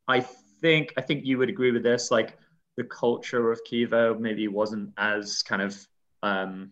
I 0.09 0.19
think 0.19 0.93
I 0.97 1.03
think 1.03 1.25
you 1.25 1.39
would 1.39 1.51
agree 1.51 1.71
with 1.71 1.85
this. 1.85 2.11
Like 2.11 2.37
the 2.81 2.85
culture 2.85 3.53
of 3.53 3.63
Kiva 3.65 4.17
maybe 4.19 4.49
wasn't 4.49 4.91
as 4.97 5.43
kind 5.43 5.61
of 5.61 5.87
um, 6.23 6.71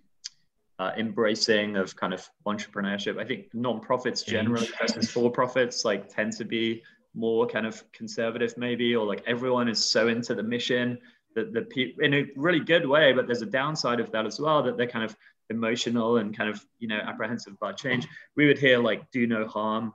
uh, 0.78 0.92
embracing 0.96 1.76
of 1.76 1.94
kind 1.96 2.14
of 2.14 2.26
entrepreneurship. 2.46 3.18
I 3.18 3.26
think 3.26 3.52
nonprofits 3.52 4.24
generally 4.24 4.70
versus 4.80 5.10
for 5.10 5.30
profits 5.30 5.84
like 5.84 6.08
tend 6.08 6.32
to 6.38 6.46
be 6.46 6.82
more 7.14 7.46
kind 7.46 7.66
of 7.66 7.84
conservative 7.92 8.56
maybe, 8.56 8.96
or 8.96 9.04
like 9.04 9.22
everyone 9.26 9.68
is 9.68 9.84
so 9.84 10.08
into 10.08 10.34
the 10.34 10.42
mission 10.42 10.98
that 11.34 11.52
the 11.52 11.60
people 11.62 12.02
in 12.02 12.14
a 12.14 12.24
really 12.36 12.60
good 12.60 12.86
way, 12.86 13.12
but 13.12 13.26
there's 13.26 13.42
a 13.42 13.52
downside 13.60 14.00
of 14.00 14.10
that 14.12 14.24
as 14.24 14.40
well 14.40 14.62
that 14.62 14.78
they're 14.78 14.86
kind 14.86 15.04
of 15.04 15.14
emotional 15.50 16.16
and 16.16 16.34
kind 16.34 16.48
of 16.48 16.64
you 16.78 16.88
know 16.88 17.00
apprehensive 17.04 17.52
about 17.52 17.76
change. 17.76 18.08
We 18.34 18.46
would 18.46 18.58
hear 18.58 18.78
like 18.78 19.10
do 19.10 19.26
no 19.26 19.46
harm, 19.46 19.92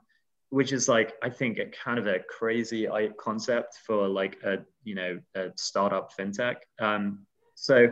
which 0.54 0.72
is 0.72 0.88
like 0.88 1.14
I 1.20 1.30
think 1.30 1.58
a 1.58 1.66
kind 1.66 1.98
of 1.98 2.06
a 2.06 2.20
crazy 2.20 2.86
concept 3.18 3.78
for 3.84 4.06
like 4.06 4.38
a 4.44 4.58
you 4.84 4.94
know 4.94 5.18
a 5.34 5.50
startup 5.56 6.16
fintech. 6.16 6.56
Um, 6.78 7.26
so 7.56 7.88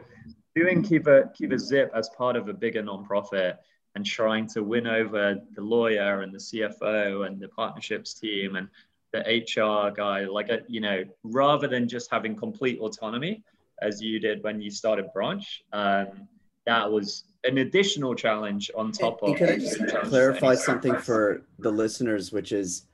doing 0.55 0.83
Kiva, 0.83 1.31
Kiva 1.37 1.59
Zip 1.59 1.91
as 1.95 2.09
part 2.11 2.37
of 2.37 2.49
a 2.49 2.53
bigger 2.53 2.83
nonprofit 2.83 3.57
and 3.95 4.07
trying 4.07 4.47
to 4.49 4.63
win 4.63 4.87
over 4.87 5.41
the 5.55 5.61
lawyer 5.61 6.23
and 6.23 6.33
the 6.33 6.39
CFO 6.39 7.27
and 7.27 7.41
the 7.41 7.49
partnerships 7.49 8.15
team 8.15 8.57
and 8.57 8.69
the 9.13 9.21
HR 9.21 9.91
guy, 9.95 10.25
like, 10.25 10.49
a, 10.49 10.61
you 10.69 10.81
know, 10.81 11.05
rather 11.23 11.69
than 11.69 11.87
just 11.87 12.11
having 12.11 12.35
complete 12.35 12.79
autonomy 12.81 13.43
as 13.83 14.01
you 14.01 14.19
did 14.19 14.43
when 14.43 14.61
you 14.61 14.71
started 14.71 15.13
Branch, 15.13 15.63
um, 15.73 16.29
that 16.67 16.91
was 16.91 17.25
an 17.45 17.59
additional 17.59 18.15
challenge 18.15 18.71
on 18.77 18.93
top 18.93 19.23
of. 19.23 19.37
Can 19.37 19.49
I 19.49 19.59
just 19.59 19.85
clarify 20.05 20.55
something 20.55 20.97
for 20.97 21.43
the 21.59 21.71
listeners, 21.71 22.33
which 22.33 22.53
is 22.53 22.87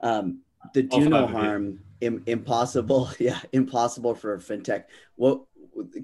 um, 0.00 0.40
the 0.74 0.82
do 0.82 1.08
no 1.08 1.26
harm, 1.26 1.80
Im- 2.00 2.22
impossible, 2.26 3.10
yeah, 3.18 3.40
impossible 3.52 4.14
for 4.14 4.38
fintech. 4.38 4.84
What 5.16 5.42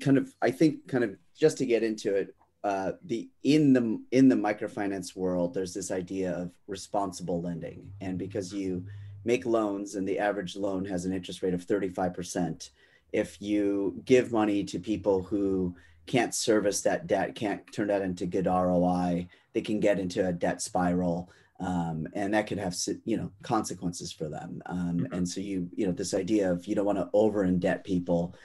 kind 0.01 0.19
of 0.19 0.35
I 0.41 0.51
think 0.51 0.89
kind 0.89 1.05
of 1.05 1.17
just 1.37 1.59
to 1.59 1.67
get 1.67 1.83
into 1.83 2.15
it, 2.15 2.35
uh, 2.65 2.93
the 3.05 3.29
in 3.43 3.73
the 3.73 4.01
in 4.11 4.29
the 4.29 4.37
microfinance 4.37 5.15
world, 5.15 5.55
there's 5.55 5.75
this 5.75 5.91
idea 5.91 6.33
of 6.33 6.51
responsible 6.67 7.43
lending, 7.43 7.93
and 8.01 8.19
because 8.19 8.53
you 8.53 8.85
make 9.25 9.45
loans 9.45 9.95
and 9.95 10.09
the 10.09 10.19
average 10.19 10.57
loan 10.57 10.85
has 10.85 11.05
an 11.05 11.13
interest 11.13 11.43
rate 11.43 11.53
of 11.53 11.67
35%, 11.67 12.71
if 13.13 13.43
you 13.43 14.01
give 14.05 14.33
money 14.33 14.65
to 14.65 14.79
people 14.79 15.23
who 15.23 15.75
can't 16.09 16.35
service 16.35 16.81
that 16.83 17.07
debt, 17.07 17.35
can't 17.35 17.61
turn 17.73 17.89
that 17.89 18.03
into 18.03 18.27
good 18.27 18.47
ROI, 18.47 19.29
they 19.53 19.61
can 19.61 19.81
get 19.81 19.99
into 19.99 20.27
a 20.27 20.33
debt 20.33 20.61
spiral. 20.61 21.31
Um, 21.61 22.07
and 22.15 22.35
that 22.35 22.47
could 22.47 22.59
have 22.59 22.77
you 23.05 23.17
know 23.17 23.33
consequences 23.43 24.13
for 24.13 24.29
them. 24.29 24.63
Um, 24.67 25.01
mm-hmm. 25.01 25.13
And 25.13 25.29
so 25.29 25.41
you 25.41 25.69
you 25.75 25.87
know 25.87 25.93
this 25.93 26.15
idea 26.15 26.53
of 26.53 26.67
you 26.67 26.75
don't 26.75 26.87
want 26.87 26.99
to 26.99 27.11
over 27.13 27.45
indebt 27.45 27.83
people, 27.83 28.37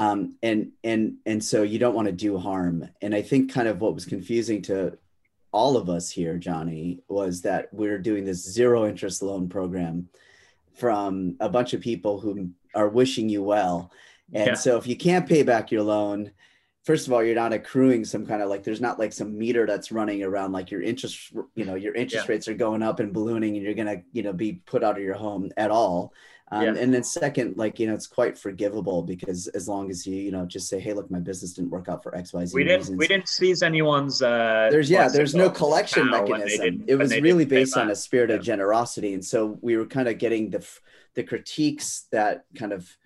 um, 0.00 0.34
and 0.42 0.72
and 0.82 1.16
and 1.26 1.44
so 1.44 1.62
you 1.62 1.78
don't 1.78 1.94
want 1.94 2.06
to 2.06 2.12
do 2.12 2.38
harm 2.38 2.88
and 3.02 3.14
i 3.14 3.20
think 3.22 3.52
kind 3.52 3.68
of 3.68 3.80
what 3.80 3.94
was 3.94 4.06
confusing 4.06 4.62
to 4.62 4.96
all 5.52 5.76
of 5.76 5.90
us 5.90 6.10
here 6.10 6.38
jonny 6.38 7.00
was 7.08 7.42
that 7.42 7.68
we're 7.72 7.98
doing 7.98 8.24
this 8.24 8.42
zero 8.42 8.88
interest 8.88 9.22
loan 9.22 9.48
program 9.48 10.08
from 10.74 11.36
a 11.40 11.48
bunch 11.48 11.74
of 11.74 11.82
people 11.82 12.18
who 12.18 12.48
are 12.74 12.88
wishing 12.88 13.28
you 13.28 13.42
well 13.42 13.92
and 14.32 14.48
yeah. 14.48 14.54
so 14.54 14.78
if 14.78 14.86
you 14.86 14.96
can't 14.96 15.28
pay 15.28 15.42
back 15.42 15.70
your 15.70 15.82
loan 15.82 16.30
first 16.84 17.06
of 17.06 17.12
all 17.12 17.22
you're 17.22 17.34
not 17.34 17.52
accruing 17.52 18.04
some 18.04 18.26
kind 18.26 18.42
of 18.42 18.48
like 18.48 18.62
there's 18.62 18.80
not 18.80 18.98
like 18.98 19.12
some 19.12 19.36
meter 19.36 19.66
that's 19.66 19.92
running 19.92 20.22
around 20.22 20.52
like 20.52 20.70
your 20.70 20.82
interest 20.82 21.32
you 21.54 21.64
know 21.64 21.74
your 21.74 21.94
interest 21.94 22.26
yeah. 22.26 22.32
rates 22.32 22.48
are 22.48 22.54
going 22.54 22.82
up 22.82 23.00
and 23.00 23.12
ballooning 23.12 23.56
and 23.56 23.64
you're 23.64 23.74
gonna 23.74 24.02
you 24.12 24.22
know 24.22 24.32
be 24.32 24.54
put 24.66 24.82
out 24.82 24.96
of 24.96 25.02
your 25.02 25.14
home 25.14 25.50
at 25.56 25.70
all 25.70 26.12
um, 26.52 26.62
yeah. 26.62 26.74
And 26.76 26.92
then 26.92 27.04
second, 27.04 27.56
like, 27.56 27.78
you 27.78 27.86
know, 27.86 27.94
it's 27.94 28.08
quite 28.08 28.36
forgivable 28.36 29.02
because 29.02 29.46
as 29.48 29.68
long 29.68 29.88
as 29.88 30.04
you, 30.04 30.16
you 30.16 30.32
know, 30.32 30.44
just 30.44 30.68
say, 30.68 30.80
hey, 30.80 30.92
look, 30.92 31.08
my 31.10 31.20
business 31.20 31.52
didn't 31.52 31.70
work 31.70 31.88
out 31.88 32.02
for 32.02 32.14
X, 32.14 32.32
Y, 32.32 32.44
Z. 32.44 32.54
We 32.54 32.64
didn't, 32.64 32.96
we 32.96 33.06
didn't 33.06 33.28
seize 33.28 33.62
anyone's. 33.62 34.20
Uh, 34.20 34.68
there's, 34.70 34.90
yeah, 34.90 35.08
there's 35.08 35.34
no 35.34 35.48
collection 35.48 36.10
mechanism. 36.10 36.84
It 36.88 36.96
was 36.96 37.12
really 37.20 37.44
based 37.44 37.76
on 37.76 37.90
a 37.90 37.94
spirit 37.94 38.30
yeah. 38.30 38.36
of 38.36 38.42
generosity. 38.42 39.14
And 39.14 39.24
so 39.24 39.58
we 39.60 39.76
were 39.76 39.86
kind 39.86 40.08
of 40.08 40.18
getting 40.18 40.50
the, 40.50 40.66
the 41.14 41.22
critiques 41.22 42.06
that 42.10 42.44
kind 42.56 42.72
of 42.72 42.96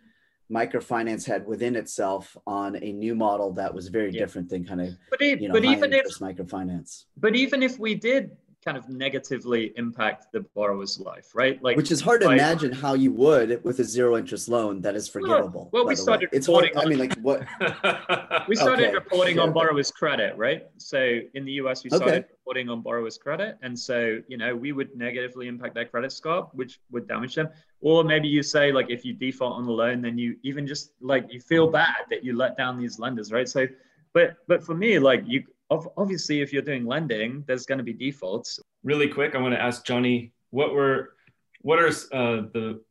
microfinance 0.53 1.27
had 1.27 1.47
within 1.47 1.77
itself 1.77 2.37
on 2.47 2.77
a 2.77 2.93
new 2.93 3.15
model 3.15 3.53
that 3.53 3.73
was 3.73 3.89
very 3.89 4.13
yeah. 4.13 4.21
different 4.21 4.49
than 4.49 4.65
kind 4.65 4.81
of, 4.81 4.91
but, 5.11 5.23
it, 5.23 5.41
you 5.41 5.49
know, 5.49 5.55
but 5.55 5.65
even 5.65 5.93
if 5.93 6.07
microfinance. 6.19 7.05
But 7.17 7.35
even 7.35 7.63
if 7.63 7.79
we 7.79 7.95
did 7.95 8.31
kind 8.65 8.79
of 8.79 8.89
negatively 8.89 9.73
impact 9.77 10.33
the 10.33 10.41
borrower's 10.55 10.99
life, 10.99 11.31
right? 11.35 11.63
Like, 11.63 11.77
which 11.77 11.93
is 11.93 12.01
hard 12.01 12.23
to 12.23 12.29
like, 12.29 12.39
imagine 12.39 12.73
how 12.73 12.95
you 12.95 13.13
would 13.13 13.63
with 13.63 13.79
a 13.81 13.85
zero 13.85 14.17
interest 14.17 14.49
loan 14.49 14.81
that 14.81 14.97
is 14.97 15.09
forgivable. 15.09 15.69
Well, 15.73 15.87
we 15.87 15.95
started. 15.95 16.31
It's 16.33 16.47
hard. 16.47 16.71
On, 16.75 16.87
I 16.87 16.89
mean, 16.89 16.99
like 16.99 17.15
what? 17.21 17.43
we 18.49 18.57
started 18.57 18.87
okay. 18.87 18.95
reporting 18.95 19.39
on 19.39 19.53
borrower's 19.53 19.91
credit, 19.91 20.37
right? 20.37 20.67
So 20.79 21.21
in 21.35 21.45
the 21.45 21.53
US, 21.53 21.85
we 21.85 21.91
started 21.91 22.09
okay. 22.09 22.27
reporting 22.31 22.71
on 22.71 22.81
borrower's 22.81 23.19
credit, 23.19 23.59
and 23.63 23.79
so 23.79 24.21
you 24.29 24.39
know 24.39 24.57
we 24.57 24.73
would 24.73 24.97
negatively 24.97 25.47
impact 25.49 25.75
their 25.75 25.87
credit 25.87 26.13
score, 26.13 26.49
which 26.55 26.81
would 26.91 27.07
damage 27.07 27.35
them. 27.35 27.49
Or 27.85 28.03
maybe 28.03 28.29
you 28.29 28.43
say 28.43 28.73
like 28.73 28.87
if 28.89 29.05
you 29.05 29.13
default 29.13 29.59
on 29.59 29.67
the 29.67 29.71
loan, 29.71 30.01
then 30.01 30.17
you 30.17 30.37
even 30.43 30.67
just 30.67 30.93
like 31.03 31.27
you 31.31 31.39
feel 31.39 31.71
bad 31.71 32.07
that 32.09 32.25
you 32.25 32.35
let 32.35 32.57
down 32.57 32.81
these 32.81 32.99
lenders, 32.99 33.31
right? 33.31 33.47
So, 33.47 33.67
but 34.15 34.39
but 34.49 34.65
for 34.65 34.75
me, 34.75 34.99
like 34.99 35.23
you 35.27 35.45
obviously 35.71 36.41
if 36.41 36.53
you're 36.53 36.63
doing 36.63 36.87
lending 36.87 37.43
there's 37.47 37.67
going 37.67 37.79
to 37.79 37.85
be 37.85 37.93
defaults. 37.93 38.61
Really 38.83 39.09
quick 39.09 39.35
i 39.35 39.39
want 39.39 39.55
to 39.55 39.61
ask 39.61 39.85
jonny 39.85 40.33
what 40.51 40.73
were 40.73 41.15
what 41.63 41.79
are 41.79 41.89
uh, 41.89 42.43
the 42.53 42.83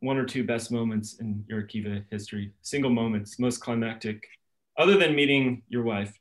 one 0.00 0.16
or 0.16 0.24
two 0.24 0.44
best 0.44 0.72
moments 0.72 1.20
in 1.20 1.44
your 1.48 1.62
kiva 1.62 2.02
history? 2.10 2.52
Single 2.62 2.90
moments 2.90 3.38
most 3.38 3.58
climactic. 3.58 4.26
Other 4.78 4.96
than 4.96 5.14
meeting 5.14 5.62
your 5.68 5.82
wife 5.82 6.18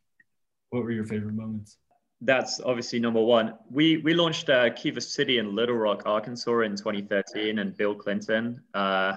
what 0.69 0.83
were 0.83 0.91
your 0.91 1.05
favorite 1.05 1.35
moments 1.35 1.77
that's 2.25 2.59
obviously 2.61 2.99
number 2.99 3.21
one 3.21 3.53
we 3.69 3.97
we 3.97 4.13
launched 4.13 4.49
uh, 4.49 4.69
kiva 4.71 5.01
city 5.01 5.37
in 5.37 5.55
little 5.55 5.75
rock 5.75 6.03
arkansas 6.05 6.59
in 6.59 6.75
2013 6.75 7.59
and 7.59 7.75
bill 7.77 7.95
clinton 7.95 8.61
uh, 8.73 9.15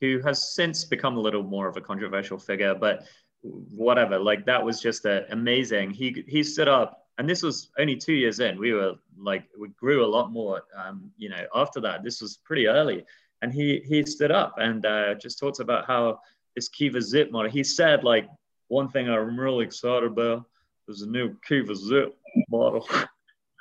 who 0.00 0.20
has 0.20 0.54
since 0.54 0.84
become 0.84 1.16
a 1.16 1.20
little 1.20 1.42
more 1.42 1.68
of 1.68 1.76
a 1.76 1.80
controversial 1.80 2.38
figure 2.38 2.74
but 2.74 3.06
whatever. 3.42 4.18
Like 4.18 4.46
that 4.46 4.64
was 4.64 4.80
just 4.80 5.04
a, 5.04 5.30
amazing. 5.32 5.90
He 5.90 6.24
he 6.26 6.42
stood 6.42 6.68
up, 6.68 7.06
and 7.18 7.28
this 7.28 7.42
was 7.42 7.70
only 7.78 7.96
two 7.96 8.14
years 8.14 8.40
in. 8.40 8.58
We 8.58 8.72
were 8.72 8.94
like 9.16 9.44
we 9.58 9.68
grew 9.68 10.04
a 10.04 10.06
lot 10.06 10.32
more. 10.32 10.62
Um, 10.76 11.10
you 11.16 11.28
know, 11.28 11.44
after 11.54 11.80
that, 11.80 12.02
this 12.02 12.20
was 12.20 12.38
pretty 12.38 12.66
early, 12.66 13.04
and 13.42 13.52
he 13.52 13.82
he 13.86 14.04
stood 14.04 14.30
up 14.30 14.54
and 14.58 14.84
uh, 14.84 15.14
just 15.14 15.38
talked 15.38 15.60
about 15.60 15.86
how 15.86 16.20
this 16.54 16.68
Kiva 16.68 17.00
Zip 17.00 17.30
model. 17.30 17.50
He 17.50 17.64
said 17.64 18.04
like 18.04 18.28
one 18.68 18.88
thing 18.88 19.08
I'm 19.08 19.38
really 19.38 19.64
excited 19.64 20.10
about 20.10 20.44
is 20.88 21.02
a 21.02 21.08
new 21.08 21.36
Kiva 21.46 21.74
Zip 21.74 22.16
model. 22.50 22.88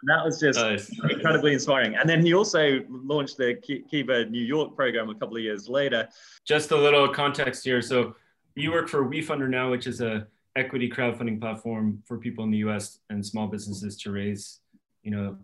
And 0.02 0.10
that 0.10 0.26
was 0.26 0.40
just 0.40 0.60
nice. 0.60 0.92
incredibly 1.10 1.54
inspiring. 1.54 1.96
And 1.96 2.08
then 2.08 2.24
he 2.24 2.34
also 2.36 2.82
launched 2.90 3.38
the 3.38 3.56
Kiva 3.90 4.26
New 4.26 4.44
York 4.44 4.76
program 4.76 5.10
a 5.10 5.16
couple 5.16 5.38
of 5.38 5.42
years 5.42 5.68
later. 5.68 6.08
Just 6.46 6.70
a 6.72 6.76
little 6.76 7.08
context 7.08 7.64
here. 7.64 7.82
So 7.82 8.16
you 8.56 8.72
work 8.72 8.88
for 8.88 9.04
WeFunder 9.06 9.50
now, 9.50 9.72
which 9.72 9.88
is 9.88 10.02
a 10.02 10.28
equity 10.56 10.90
crowdfunding 10.90 11.40
platform 11.40 12.04
for 12.06 12.18
people 12.18 12.44
in 12.44 12.52
the 12.52 12.60
U.S. 12.60 13.00
and 13.10 13.26
small 13.26 13.48
businesses 13.48 13.98
to 14.02 14.12
raise, 14.12 14.60
you 15.02 15.12
know, 15.12 15.38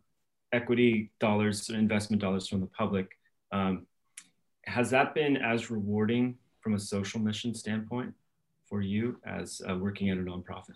equity 0.53 1.11
dollars, 1.19 1.69
investment 1.69 2.21
dollars 2.21 2.47
from 2.47 2.61
the 2.61 2.67
public. 2.67 3.17
Um, 3.51 3.87
has 4.65 4.89
that 4.91 5.15
been 5.15 5.37
as 5.37 5.71
rewarding 5.71 6.35
from 6.61 6.75
a 6.75 6.79
social 6.79 7.19
mission 7.19 7.53
standpoint 7.55 8.13
for 8.65 8.81
you 8.81 9.17
as 9.25 9.61
uh, 9.67 9.75
working 9.75 10.09
at 10.09 10.17
a 10.17 10.21
nonprofit? 10.21 10.75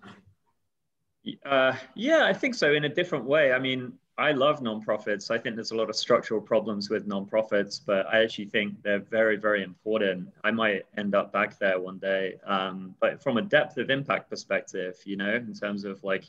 Uh, 1.45 1.75
yeah, 1.95 2.25
I 2.25 2.33
think 2.33 2.55
so 2.55 2.73
in 2.73 2.85
a 2.85 2.89
different 2.89 3.25
way. 3.25 3.51
I 3.51 3.59
mean, 3.59 3.93
I 4.17 4.31
love 4.31 4.61
nonprofits. 4.61 5.29
I 5.29 5.37
think 5.37 5.55
there's 5.55 5.71
a 5.71 5.75
lot 5.75 5.89
of 5.89 5.95
structural 5.95 6.39
problems 6.39 6.89
with 6.89 7.07
nonprofits, 7.07 7.81
but 7.85 8.05
I 8.07 8.23
actually 8.23 8.45
think 8.45 8.81
they're 8.81 8.99
very, 8.99 9.35
very 9.35 9.61
important. 9.63 10.29
I 10.43 10.51
might 10.51 10.85
end 10.97 11.15
up 11.15 11.33
back 11.33 11.59
there 11.59 11.79
one 11.79 11.97
day. 11.97 12.35
Um, 12.45 12.95
but 13.01 13.21
from 13.21 13.37
a 13.37 13.41
depth 13.41 13.77
of 13.77 13.89
impact 13.89 14.29
perspective, 14.29 14.95
you 15.03 15.17
know, 15.17 15.35
in 15.35 15.53
terms 15.53 15.83
of 15.83 16.01
like, 16.03 16.25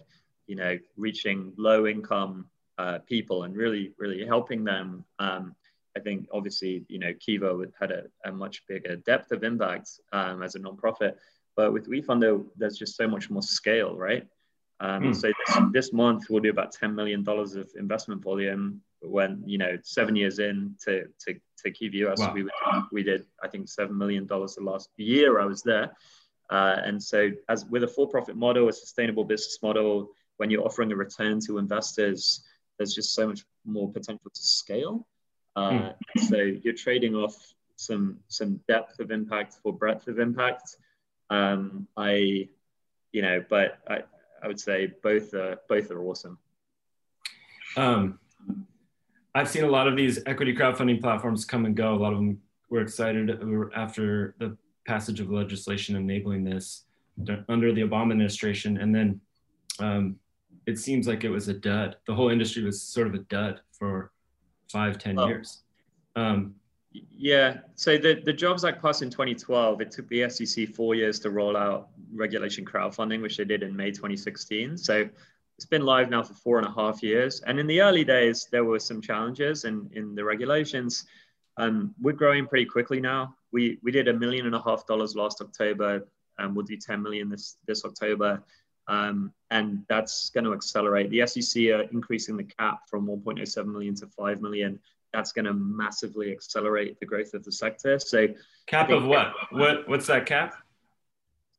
you 0.48 0.56
know, 0.56 0.78
reaching 0.96 1.52
low 1.56 1.86
income 1.86 2.46
uh, 2.78 2.98
people 3.06 3.44
and 3.44 3.56
really, 3.56 3.92
really 3.98 4.26
helping 4.26 4.64
them. 4.64 5.04
Um, 5.20 5.54
I 5.96 6.00
think 6.00 6.28
obviously, 6.32 6.84
you 6.88 6.98
know, 6.98 7.12
Kiva 7.18 7.66
had 7.78 7.90
a, 7.90 8.04
a 8.24 8.32
much 8.32 8.66
bigger 8.66 8.96
depth 8.96 9.30
of 9.32 9.44
impact 9.44 10.00
um, 10.12 10.42
as 10.42 10.56
a 10.56 10.58
nonprofit, 10.58 11.14
but 11.56 11.72
with 11.72 11.88
WeFunder, 11.88 12.44
there's 12.56 12.76
just 12.76 12.96
so 12.96 13.08
much 13.08 13.30
more 13.30 13.42
scale, 13.42 13.96
right? 13.96 14.26
Um, 14.80 15.02
mm. 15.04 15.16
So 15.16 15.28
this, 15.46 15.58
this 15.72 15.92
month 15.92 16.24
we'll 16.28 16.42
do 16.42 16.50
about 16.50 16.74
$10 16.74 16.94
million 16.94 17.24
of 17.26 17.70
investment 17.78 18.22
volume 18.22 18.82
when, 19.00 19.42
you 19.46 19.58
know, 19.58 19.78
seven 19.82 20.16
years 20.16 20.38
in 20.38 20.74
to, 20.84 21.04
to, 21.26 21.34
to 21.64 21.70
Kiva 21.70 21.96
US, 22.08 22.18
wow. 22.18 22.32
we, 22.34 22.48
we 22.92 23.02
did, 23.02 23.24
I 23.42 23.48
think, 23.48 23.66
$7 23.66 23.90
million 23.90 24.26
the 24.26 24.52
last 24.60 24.90
year 24.96 25.40
I 25.40 25.46
was 25.46 25.62
there. 25.62 25.92
Uh, 26.50 26.76
and 26.84 27.02
so 27.02 27.30
as 27.48 27.64
with 27.66 27.82
a 27.82 27.88
for-profit 27.88 28.36
model, 28.36 28.68
a 28.68 28.72
sustainable 28.72 29.24
business 29.24 29.58
model, 29.62 30.10
when 30.36 30.50
you're 30.50 30.64
offering 30.64 30.92
a 30.92 30.96
return 30.96 31.40
to 31.46 31.58
investors, 31.58 32.44
there's 32.78 32.94
just 32.94 33.14
so 33.14 33.26
much 33.26 33.44
more 33.64 33.90
potential 33.90 34.30
to 34.32 34.42
scale. 34.42 35.06
Uh, 35.54 35.70
mm. 35.70 35.94
So 36.28 36.36
you're 36.36 36.74
trading 36.74 37.14
off 37.14 37.34
some 37.76 38.18
some 38.28 38.60
depth 38.68 39.00
of 39.00 39.10
impact 39.10 39.56
for 39.62 39.72
breadth 39.72 40.08
of 40.08 40.18
impact. 40.18 40.76
Um, 41.30 41.88
I, 41.96 42.48
you 43.12 43.22
know, 43.22 43.44
but 43.48 43.78
I, 43.88 44.02
I 44.42 44.48
would 44.48 44.60
say 44.60 44.92
both 45.02 45.34
are 45.34 45.56
both 45.68 45.90
are 45.90 46.02
awesome. 46.02 46.38
Um, 47.76 48.18
I've 49.34 49.48
seen 49.48 49.64
a 49.64 49.70
lot 49.70 49.86
of 49.86 49.96
these 49.96 50.22
equity 50.26 50.54
crowdfunding 50.54 51.00
platforms 51.00 51.44
come 51.44 51.66
and 51.66 51.76
go. 51.76 51.94
A 51.94 51.96
lot 51.96 52.12
of 52.12 52.18
them 52.18 52.40
were 52.70 52.80
excited 52.80 53.30
after 53.74 54.34
the 54.38 54.56
passage 54.86 55.20
of 55.20 55.30
legislation 55.30 55.96
enabling 55.96 56.44
this 56.44 56.84
under 57.48 57.72
the 57.72 57.82
Obama 57.82 58.12
administration, 58.12 58.78
and 58.78 58.94
then 58.94 59.20
um, 59.78 60.16
it 60.66 60.78
seems 60.78 61.06
like 61.06 61.24
it 61.24 61.28
was 61.28 61.48
a 61.48 61.54
dud. 61.54 61.96
The 62.06 62.14
whole 62.14 62.30
industry 62.30 62.62
was 62.62 62.80
sort 62.80 63.06
of 63.06 63.14
a 63.14 63.18
dud 63.18 63.60
for 63.72 64.10
five, 64.70 64.98
ten 64.98 65.18
oh. 65.18 65.26
years. 65.26 65.62
Um, 66.14 66.54
yeah. 67.10 67.58
So 67.74 67.98
the, 67.98 68.20
the 68.24 68.32
Jobs 68.32 68.64
Act 68.64 68.80
passed 68.82 69.02
in 69.02 69.10
2012. 69.10 69.80
It 69.80 69.90
took 69.90 70.08
the 70.08 70.28
SEC 70.28 70.68
four 70.68 70.94
years 70.94 71.18
to 71.20 71.30
roll 71.30 71.56
out 71.56 71.88
regulation 72.14 72.64
crowdfunding, 72.64 73.22
which 73.22 73.36
they 73.36 73.44
did 73.44 73.62
in 73.62 73.74
May 73.74 73.90
2016. 73.90 74.76
So 74.76 75.08
it's 75.56 75.66
been 75.66 75.82
live 75.82 76.10
now 76.10 76.22
for 76.22 76.34
four 76.34 76.58
and 76.58 76.66
a 76.66 76.70
half 76.70 77.02
years. 77.02 77.40
And 77.40 77.58
in 77.58 77.66
the 77.66 77.80
early 77.80 78.04
days, 78.04 78.48
there 78.50 78.64
were 78.64 78.78
some 78.78 79.00
challenges 79.00 79.64
in, 79.64 79.90
in 79.92 80.14
the 80.14 80.24
regulations. 80.24 81.06
Um, 81.56 81.94
we're 82.00 82.12
growing 82.12 82.46
pretty 82.46 82.66
quickly 82.66 83.00
now. 83.00 83.34
We, 83.52 83.78
we 83.82 83.90
did 83.90 84.08
a 84.08 84.12
million 84.12 84.46
and 84.46 84.54
a 84.54 84.62
half 84.62 84.86
dollars 84.86 85.16
last 85.16 85.40
October, 85.40 86.06
and 86.38 86.54
we'll 86.54 86.66
do 86.66 86.76
10 86.76 87.02
million 87.02 87.30
this, 87.30 87.56
this 87.66 87.84
October. 87.84 88.42
Um, 88.88 89.32
and 89.50 89.84
that's 89.88 90.30
going 90.30 90.44
to 90.44 90.52
accelerate. 90.52 91.10
The 91.10 91.26
SEC 91.26 91.62
are 91.68 91.82
increasing 91.92 92.36
the 92.36 92.44
cap 92.44 92.80
from 92.88 93.06
1.07 93.06 93.66
million 93.66 93.94
to 93.96 94.06
5 94.06 94.42
million 94.42 94.78
that's 95.16 95.32
going 95.32 95.46
to 95.46 95.54
massively 95.54 96.30
accelerate 96.30 97.00
the 97.00 97.06
growth 97.06 97.32
of 97.32 97.42
the 97.42 97.50
sector. 97.50 97.98
So, 97.98 98.28
cap 98.66 98.90
of 98.90 99.04
what? 99.04 99.32
What 99.50 99.88
what's 99.88 100.06
that 100.08 100.26
cap? 100.26 100.54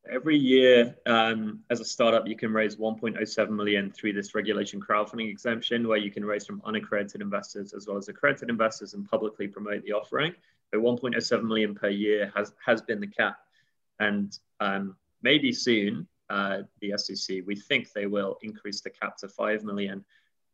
Every 0.10 0.38
year, 0.38 0.96
um, 1.06 1.60
as 1.70 1.82
a 1.82 1.86
startup, 1.86 2.28
you 2.28 2.38
can 2.38 2.54
raise 2.54 2.78
1.07 2.78 3.50
million 3.50 3.92
through 3.92 4.14
this 4.14 4.36
regulation 4.36 4.80
crowdfunding 4.80 5.30
exemption, 5.30 5.86
where 5.88 5.98
you 5.98 6.12
can 6.12 6.24
raise 6.24 6.46
from 6.46 6.62
unaccredited 6.66 7.20
investors 7.20 7.74
as 7.74 7.88
well 7.88 7.98
as 7.98 8.08
accredited 8.08 8.50
investors 8.50 8.94
and 8.94 9.10
publicly 9.10 9.48
promote 9.48 9.84
the 9.84 9.92
offering. 9.92 10.34
So 10.72 10.80
1.07 10.80 11.44
million 11.44 11.74
per 11.74 11.90
year 11.90 12.32
has 12.36 12.54
has 12.64 12.82
been 12.82 13.00
the 13.00 13.08
cap, 13.08 13.40
and 14.00 14.38
um, 14.60 14.96
maybe 15.24 15.52
soon 15.52 16.08
uh, 16.30 16.60
the 16.80 16.94
SEC 16.96 17.38
we 17.48 17.56
think 17.56 17.92
they 17.92 18.06
will 18.06 18.38
increase 18.44 18.82
the 18.82 18.92
cap 18.92 19.18
to 19.18 19.28
5 19.28 19.64
million. 19.64 20.06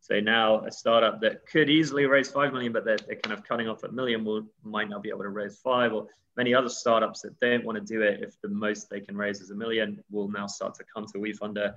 So 0.04 0.20
now 0.20 0.66
a 0.66 0.72
startup 0.72 1.22
that 1.22 1.46
could 1.48 1.70
easily 1.70 2.06
raise 2.08 2.30
5 2.30 2.52
million, 2.52 2.74
but 2.74 2.84
they're, 2.84 2.98
they're 2.98 3.16
kind 3.16 3.32
of 3.32 3.46
cutting 3.46 3.70
off 3.70 3.86
at 3.86 3.94
million 3.94 4.26
will 4.26 4.44
might 4.62 4.90
not 4.90 5.02
be 5.02 5.08
able 5.08 5.24
to 5.24 5.30
raise 5.30 5.58
five 5.60 5.94
or 5.94 6.08
many 6.36 6.54
other 6.54 6.68
startups 6.68 7.22
that 7.22 7.40
don't 7.40 7.64
want 7.64 7.78
to 7.78 7.84
do 7.86 8.02
it. 8.02 8.22
If 8.22 8.36
the 8.42 8.50
most 8.50 8.90
they 8.90 9.00
can 9.00 9.16
raise 9.16 9.40
is 9.40 9.52
a 9.52 9.56
million 9.56 10.04
will 10.12 10.28
now 10.28 10.46
start 10.46 10.76
to 10.76 10.84
come 10.94 11.06
to 11.06 11.20
WeFunder 11.20 11.76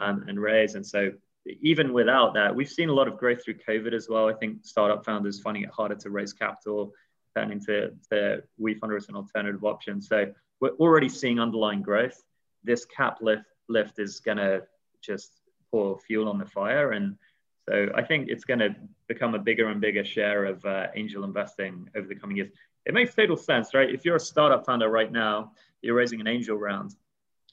um, 0.00 0.24
and 0.26 0.40
raise. 0.40 0.74
And 0.74 0.84
so 0.84 1.12
even 1.46 1.92
without 1.92 2.34
that, 2.34 2.52
we've 2.52 2.68
seen 2.68 2.88
a 2.88 2.92
lot 2.92 3.06
of 3.06 3.16
growth 3.16 3.44
through 3.44 3.58
COVID 3.68 3.92
as 3.92 4.08
well. 4.08 4.28
I 4.28 4.32
think 4.32 4.64
startup 4.64 5.04
founders 5.04 5.38
finding 5.38 5.62
it 5.62 5.70
harder 5.70 5.94
to 5.94 6.10
raise 6.10 6.32
capital, 6.32 6.92
turning 7.36 7.60
to, 7.66 7.92
to 8.10 8.42
WeFunder 8.60 8.96
as 8.96 9.08
an 9.08 9.14
alternative 9.14 9.62
option. 9.62 10.02
So 10.02 10.32
we're 10.60 10.74
already 10.80 11.08
seeing 11.08 11.38
underlying 11.38 11.82
growth. 11.82 12.20
This 12.64 12.84
cap 12.86 13.18
lift 13.20 13.44
lift 13.68 14.00
is 14.00 14.18
gonna 14.18 14.62
just 15.00 15.30
pour 15.70 15.96
fuel 16.00 16.28
on 16.28 16.38
the 16.38 16.46
fire 16.46 16.90
and 16.92 17.16
so 17.68 17.88
I 17.94 18.02
think 18.02 18.28
it's 18.28 18.44
going 18.44 18.60
to 18.60 18.74
become 19.08 19.34
a 19.34 19.38
bigger 19.38 19.68
and 19.68 19.80
bigger 19.80 20.04
share 20.04 20.46
of 20.46 20.64
uh, 20.64 20.86
angel 20.94 21.24
investing 21.24 21.88
over 21.94 22.06
the 22.06 22.14
coming 22.14 22.38
years. 22.38 22.50
It 22.86 22.94
makes 22.94 23.14
total 23.14 23.36
sense, 23.36 23.74
right? 23.74 23.90
If 23.90 24.04
you're 24.04 24.16
a 24.16 24.20
startup 24.20 24.64
founder 24.64 24.88
right 24.88 25.12
now, 25.12 25.52
you're 25.82 25.94
raising 25.94 26.20
an 26.20 26.26
angel 26.26 26.56
round, 26.56 26.94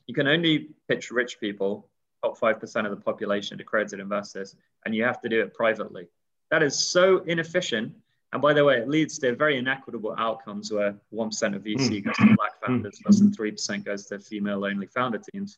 you 0.07 0.13
can 0.13 0.27
only 0.27 0.69
pitch 0.87 1.11
rich 1.11 1.39
people, 1.39 1.89
top 2.23 2.39
5% 2.39 2.85
of 2.85 2.91
the 2.91 3.03
population, 3.03 3.57
to 3.57 3.63
accredited 3.63 3.99
investors, 3.99 4.55
and 4.85 4.95
you 4.95 5.03
have 5.03 5.19
to 5.21 5.29
do 5.29 5.41
it 5.41 5.53
privately. 5.53 6.07
That 6.49 6.63
is 6.63 6.77
so 6.77 7.19
inefficient. 7.25 7.93
And 8.31 8.41
by 8.41 8.53
the 8.53 8.63
way, 8.63 8.77
it 8.77 8.87
leads 8.87 9.17
to 9.19 9.35
very 9.35 9.57
inequitable 9.57 10.15
outcomes 10.17 10.71
where 10.71 10.95
1% 11.13 11.55
of 11.55 11.63
VC 11.63 12.03
goes 12.03 12.15
to 12.17 12.35
black 12.35 12.61
founders, 12.65 13.01
less 13.05 13.19
than 13.19 13.31
3% 13.31 13.83
goes 13.83 14.05
to 14.07 14.19
female 14.19 14.65
only 14.65 14.87
founder 14.87 15.19
teams. 15.33 15.57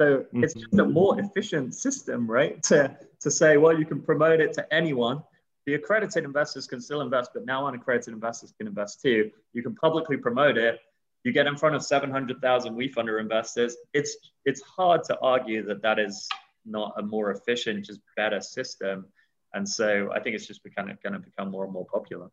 So 0.00 0.20
mm-hmm. 0.20 0.44
it's 0.44 0.54
just 0.54 0.72
a 0.78 0.84
more 0.86 1.20
efficient 1.20 1.74
system, 1.74 2.26
right? 2.26 2.62
To, 2.64 2.96
to 3.20 3.30
say, 3.30 3.58
well, 3.58 3.78
you 3.78 3.84
can 3.84 4.00
promote 4.00 4.40
it 4.40 4.54
to 4.54 4.72
anyone. 4.72 5.22
The 5.66 5.74
accredited 5.74 6.24
investors 6.24 6.66
can 6.66 6.80
still 6.80 7.02
invest, 7.02 7.32
but 7.34 7.44
now 7.44 7.66
unaccredited 7.66 8.14
investors 8.14 8.54
can 8.56 8.66
invest 8.66 9.02
too. 9.02 9.30
You 9.52 9.62
can 9.62 9.74
publicly 9.74 10.16
promote 10.16 10.56
it. 10.56 10.80
You 11.22 11.32
get 11.32 11.46
in 11.46 11.54
front 11.54 11.74
of 11.74 11.84
700,000 11.84 12.74
we 12.74 12.88
WeFunder 12.88 13.20
investors. 13.20 13.76
It's, 13.92 14.16
it's 14.46 14.62
hard 14.62 15.04
to 15.04 15.18
argue 15.20 15.66
that 15.66 15.82
that 15.82 15.98
is 15.98 16.26
not 16.64 16.94
a 16.96 17.02
more 17.02 17.32
efficient, 17.32 17.84
just 17.84 18.00
better 18.16 18.40
system. 18.40 19.04
And 19.52 19.68
so 19.68 20.10
I 20.14 20.20
think 20.20 20.34
it's 20.34 20.46
just 20.46 20.62
kind 20.74 20.90
of 20.90 21.02
going 21.02 21.12
to 21.12 21.18
become 21.18 21.50
more 21.50 21.64
and 21.64 21.74
more 21.74 21.84
popular. 21.92 22.30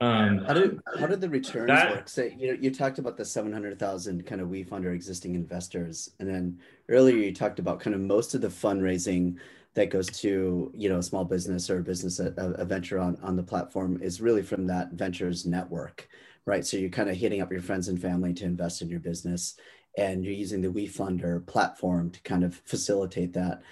Um, 0.00 0.44
how 0.44 0.54
did 0.54 0.80
how 0.98 1.06
did 1.06 1.20
the 1.20 1.28
returns 1.28 1.68
that, 1.68 1.90
work? 1.90 2.08
So 2.08 2.24
you 2.24 2.48
know 2.48 2.58
you 2.60 2.70
talked 2.70 2.98
about 2.98 3.16
the 3.16 3.24
seven 3.24 3.52
hundred 3.52 3.78
thousand 3.78 4.26
kind 4.26 4.40
of 4.40 4.48
WeFunder 4.48 4.94
existing 4.94 5.34
investors, 5.34 6.10
and 6.18 6.28
then 6.28 6.58
earlier 6.88 7.16
you 7.16 7.32
talked 7.32 7.58
about 7.58 7.80
kind 7.80 7.94
of 7.94 8.00
most 8.00 8.34
of 8.34 8.40
the 8.40 8.48
fundraising 8.48 9.36
that 9.74 9.90
goes 9.90 10.08
to 10.08 10.72
you 10.74 10.88
know 10.88 10.98
a 10.98 11.02
small 11.02 11.24
business 11.24 11.70
or 11.70 11.78
a 11.78 11.82
business 11.82 12.18
a, 12.18 12.32
a 12.36 12.64
venture 12.64 12.98
on 12.98 13.16
on 13.22 13.36
the 13.36 13.42
platform 13.42 14.00
is 14.02 14.20
really 14.20 14.42
from 14.42 14.66
that 14.66 14.92
ventures 14.92 15.46
network, 15.46 16.08
right? 16.44 16.66
So 16.66 16.76
you're 16.76 16.90
kind 16.90 17.08
of 17.08 17.16
hitting 17.16 17.40
up 17.40 17.52
your 17.52 17.62
friends 17.62 17.88
and 17.88 18.00
family 18.00 18.34
to 18.34 18.44
invest 18.44 18.82
in 18.82 18.88
your 18.88 19.00
business, 19.00 19.54
and 19.96 20.24
you're 20.24 20.34
using 20.34 20.60
the 20.60 20.68
WeFunder 20.68 21.46
platform 21.46 22.10
to 22.10 22.20
kind 22.22 22.42
of 22.42 22.56
facilitate 22.64 23.32
that. 23.34 23.62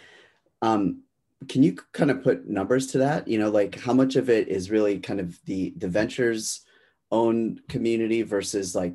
Um, 0.63 1.03
can 1.49 1.63
you 1.63 1.75
kind 1.93 2.11
of 2.11 2.23
put 2.23 2.49
numbers 2.49 2.87
to 2.89 2.99
that 2.99 3.27
you 3.29 3.39
know 3.39 3.51
like 3.51 3.79
how 3.81 3.93
much 3.93 4.17
of 4.17 4.29
it 4.29 4.49
is 4.49 4.71
really 4.71 4.99
kind 4.99 5.21
of 5.21 5.39
the 5.45 5.73
the 5.77 5.89
ventures 5.89 6.63
own 7.11 7.61
community 7.69 8.23
versus 8.23 8.75
like 8.75 8.95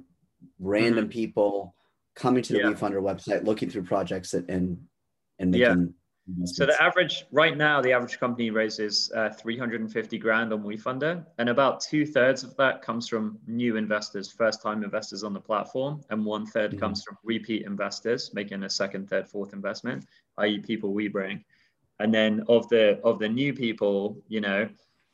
random 0.59 1.05
mm-hmm. 1.05 1.11
people 1.11 1.75
coming 2.15 2.41
to 2.43 2.53
the 2.53 2.59
yeah. 2.59 2.65
WeFunder 2.65 3.01
website 3.01 3.45
looking 3.45 3.69
through 3.69 3.83
projects 3.83 4.33
and 4.33 4.47
and, 5.39 5.51
making 5.51 5.93
yeah. 6.27 6.45
so 6.45 6.65
the 6.65 6.81
average 6.81 7.25
right 7.31 7.55
now 7.55 7.79
the 7.79 7.91
average 7.91 8.19
company 8.19 8.49
raises 8.49 9.11
uh, 9.15 9.29
350 9.29 10.17
grand 10.17 10.51
on 10.51 10.63
WeFunder 10.63 11.23
and 11.37 11.49
about 11.49 11.79
two 11.79 12.07
thirds 12.07 12.43
of 12.43 12.57
that 12.57 12.81
comes 12.81 13.07
from 13.07 13.37
new 13.45 13.75
investors 13.77 14.31
first 14.31 14.63
time 14.63 14.83
investors 14.83 15.23
on 15.23 15.33
the 15.33 15.39
platform 15.39 16.01
and 16.09 16.25
one 16.25 16.45
third 16.45 16.71
mm-hmm. 16.71 16.79
comes 16.79 17.03
from 17.03 17.17
repeat 17.23 17.65
investors 17.65 18.31
making 18.33 18.63
a 18.63 18.69
second 18.69 19.07
third 19.07 19.27
fourth 19.27 19.53
investment 19.53 20.05
i.e 20.39 20.57
people 20.57 20.91
we 20.91 21.07
bring 21.07 21.43
and 21.99 22.13
then 22.13 22.43
of 22.47 22.67
the 22.69 22.99
of 23.03 23.19
the 23.19 23.27
new 23.27 23.53
people 23.53 24.17
you 24.27 24.41
know 24.41 24.67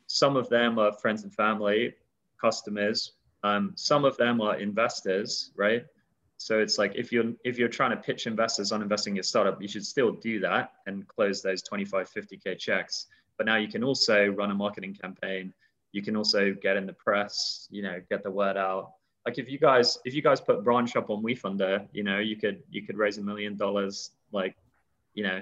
some 0.06 0.36
of 0.36 0.48
them 0.48 0.78
are 0.78 0.92
friends 0.92 1.22
and 1.22 1.34
family 1.34 1.94
customers 2.40 3.12
um, 3.42 3.72
some 3.74 4.04
of 4.04 4.16
them 4.16 4.40
are 4.40 4.56
investors 4.56 5.50
right 5.56 5.84
so 6.36 6.58
it's 6.58 6.78
like 6.78 6.92
if 6.94 7.12
you're 7.12 7.32
if 7.44 7.58
you're 7.58 7.68
trying 7.68 7.90
to 7.90 7.96
pitch 7.96 8.26
investors 8.26 8.72
on 8.72 8.82
investing 8.82 9.12
in 9.12 9.16
your 9.16 9.22
startup 9.22 9.60
you 9.60 9.68
should 9.68 9.84
still 9.84 10.12
do 10.12 10.40
that 10.40 10.72
and 10.86 11.06
close 11.08 11.42
those 11.42 11.62
25 11.62 12.10
50k 12.10 12.58
checks 12.58 13.06
but 13.36 13.46
now 13.46 13.56
you 13.56 13.68
can 13.68 13.82
also 13.82 14.26
run 14.28 14.50
a 14.50 14.54
marketing 14.54 14.94
campaign 14.94 15.52
you 15.94 16.02
can 16.02 16.16
also 16.16 16.52
get 16.52 16.76
in 16.76 16.86
the 16.86 16.92
press, 16.92 17.68
you 17.70 17.80
know, 17.80 18.02
get 18.10 18.24
the 18.24 18.30
word 18.30 18.56
out. 18.56 18.94
Like 19.24 19.38
if 19.38 19.48
you 19.48 19.58
guys 19.60 19.96
if 20.04 20.12
you 20.12 20.22
guys 20.22 20.40
put 20.40 20.64
branch 20.64 20.96
up 20.96 21.08
on 21.08 21.22
WeFunder, 21.22 21.86
you 21.92 22.02
know, 22.02 22.18
you 22.18 22.36
could 22.36 22.64
you 22.68 22.82
could 22.82 22.98
raise 22.98 23.16
a 23.16 23.22
million 23.22 23.56
dollars 23.56 24.10
like, 24.32 24.56
you 25.14 25.22
know, 25.22 25.40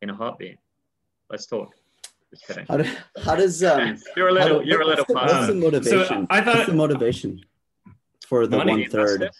in 0.00 0.08
a 0.08 0.14
heartbeat. 0.14 0.58
Let's 1.34 1.46
talk. 1.46 1.74
Just 2.30 2.46
kidding. 2.46 2.64
How, 2.68 2.76
do, 2.76 2.88
how 3.24 3.34
does 3.34 3.64
um 3.64 3.96
you're 4.16 4.28
a 4.28 4.32
little 4.32 4.60
do, 4.62 4.68
you're 4.68 4.82
a 4.82 4.86
little 4.86 5.04
what's, 5.08 5.32
what's 5.32 5.46
the 5.48 5.54
motivation? 5.54 6.06
So 6.06 6.26
I 6.30 6.40
thought 6.40 6.54
what's 6.58 6.68
the 6.68 6.76
motivation 6.76 7.40
for 8.28 8.46
the 8.46 8.56
one 8.56 8.88
third 8.88 9.30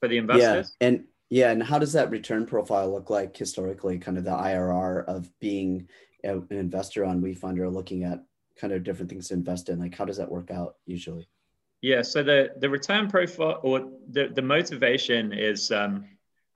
for 0.00 0.08
the 0.08 0.18
investors. 0.18 0.76
Yeah, 0.78 0.86
and 0.86 1.04
yeah, 1.30 1.50
and 1.50 1.62
how 1.62 1.78
does 1.78 1.94
that 1.94 2.10
return 2.10 2.44
profile 2.44 2.92
look 2.92 3.08
like 3.08 3.34
historically? 3.34 3.98
Kind 3.98 4.18
of 4.18 4.24
the 4.24 4.32
IRR 4.32 5.06
of 5.06 5.30
being 5.40 5.88
a, 6.22 6.36
an 6.36 6.46
investor 6.50 7.06
on 7.06 7.22
WeFunder, 7.22 7.72
looking 7.72 8.04
at 8.04 8.22
kind 8.58 8.74
of 8.74 8.84
different 8.84 9.08
things 9.08 9.28
to 9.28 9.34
invest 9.34 9.70
in. 9.70 9.78
Like, 9.78 9.94
how 9.94 10.04
does 10.04 10.18
that 10.18 10.30
work 10.30 10.50
out 10.50 10.74
usually? 10.84 11.26
Yeah, 11.80 12.02
so 12.02 12.22
the 12.22 12.50
the 12.58 12.68
return 12.68 13.08
profile 13.08 13.60
or 13.62 13.88
the 14.10 14.28
the 14.34 14.42
motivation 14.42 15.32
is, 15.32 15.72
um, 15.72 16.04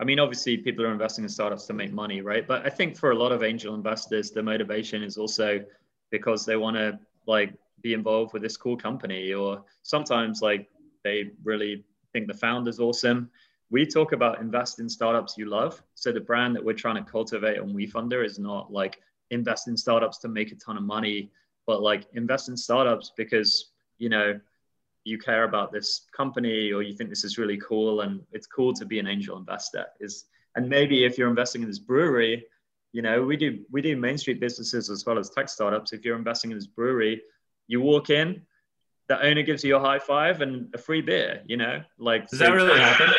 I 0.00 0.04
mean, 0.04 0.18
obviously 0.18 0.56
people 0.56 0.84
are 0.84 0.92
investing 0.92 1.24
in 1.24 1.28
startups 1.28 1.66
to 1.66 1.72
make 1.72 1.92
money, 1.92 2.20
right? 2.20 2.46
But 2.46 2.66
I 2.66 2.70
think 2.70 2.96
for 2.96 3.12
a 3.12 3.14
lot 3.14 3.32
of 3.32 3.42
angel 3.42 3.74
investors, 3.74 4.30
the 4.30 4.42
motivation 4.42 5.02
is 5.02 5.16
also 5.16 5.64
because 6.10 6.44
they 6.44 6.56
want 6.56 6.76
to 6.76 6.98
like 7.26 7.54
be 7.80 7.94
involved 7.94 8.32
with 8.32 8.42
this 8.42 8.56
cool 8.56 8.76
company, 8.76 9.32
or 9.32 9.62
sometimes 9.82 10.42
like 10.42 10.68
they 11.04 11.30
really 11.44 11.84
think 12.12 12.26
the 12.26 12.34
founder's 12.34 12.80
awesome 12.80 13.30
we 13.74 13.84
talk 13.84 14.12
about 14.12 14.40
invest 14.40 14.78
in 14.78 14.88
startups 14.88 15.36
you 15.36 15.46
love. 15.46 15.82
So 15.96 16.12
the 16.12 16.20
brand 16.20 16.54
that 16.54 16.64
we're 16.64 16.74
trying 16.74 17.02
to 17.02 17.10
cultivate 17.10 17.58
on 17.58 17.74
WeFunder 17.74 18.24
is 18.24 18.38
not 18.38 18.72
like 18.72 19.00
invest 19.30 19.66
in 19.66 19.76
startups 19.76 20.18
to 20.18 20.28
make 20.28 20.52
a 20.52 20.54
ton 20.54 20.76
of 20.76 20.84
money, 20.84 21.32
but 21.66 21.82
like 21.82 22.06
invest 22.12 22.48
in 22.48 22.56
startups 22.56 23.12
because 23.16 23.72
you 23.98 24.08
know 24.08 24.38
you 25.04 25.18
care 25.18 25.44
about 25.44 25.70
this 25.70 26.06
company 26.16 26.72
or 26.72 26.82
you 26.82 26.94
think 26.94 27.10
this 27.10 27.24
is 27.24 27.38
really 27.38 27.58
cool 27.58 28.00
and 28.00 28.20
it's 28.32 28.46
cool 28.46 28.72
to 28.72 28.84
be 28.84 28.98
an 28.98 29.06
angel 29.06 29.36
investor. 29.36 29.86
Is 30.00 30.24
and 30.56 30.68
maybe 30.68 31.04
if 31.04 31.18
you're 31.18 31.28
investing 31.28 31.62
in 31.62 31.68
this 31.68 31.78
brewery, 31.78 32.46
you 32.92 33.02
know 33.02 33.22
we 33.22 33.36
do 33.36 33.60
we 33.70 33.82
do 33.82 33.96
main 33.96 34.18
street 34.18 34.40
businesses 34.40 34.90
as 34.90 35.04
well 35.06 35.18
as 35.18 35.30
tech 35.30 35.48
startups. 35.48 35.92
If 35.92 36.04
you're 36.04 36.16
investing 36.16 36.50
in 36.50 36.56
this 36.56 36.66
brewery, 36.66 37.22
you 37.68 37.80
walk 37.80 38.10
in, 38.10 38.42
the 39.08 39.22
owner 39.22 39.42
gives 39.42 39.62
you 39.62 39.76
a 39.76 39.80
high 39.80 39.98
five 39.98 40.40
and 40.40 40.74
a 40.74 40.78
free 40.78 41.02
beer. 41.02 41.42
You 41.46 41.58
know, 41.58 41.82
like 41.98 42.28
does 42.28 42.38
so 42.38 42.46
that 42.46 42.52
really 42.52 42.78
happen? 42.78 43.12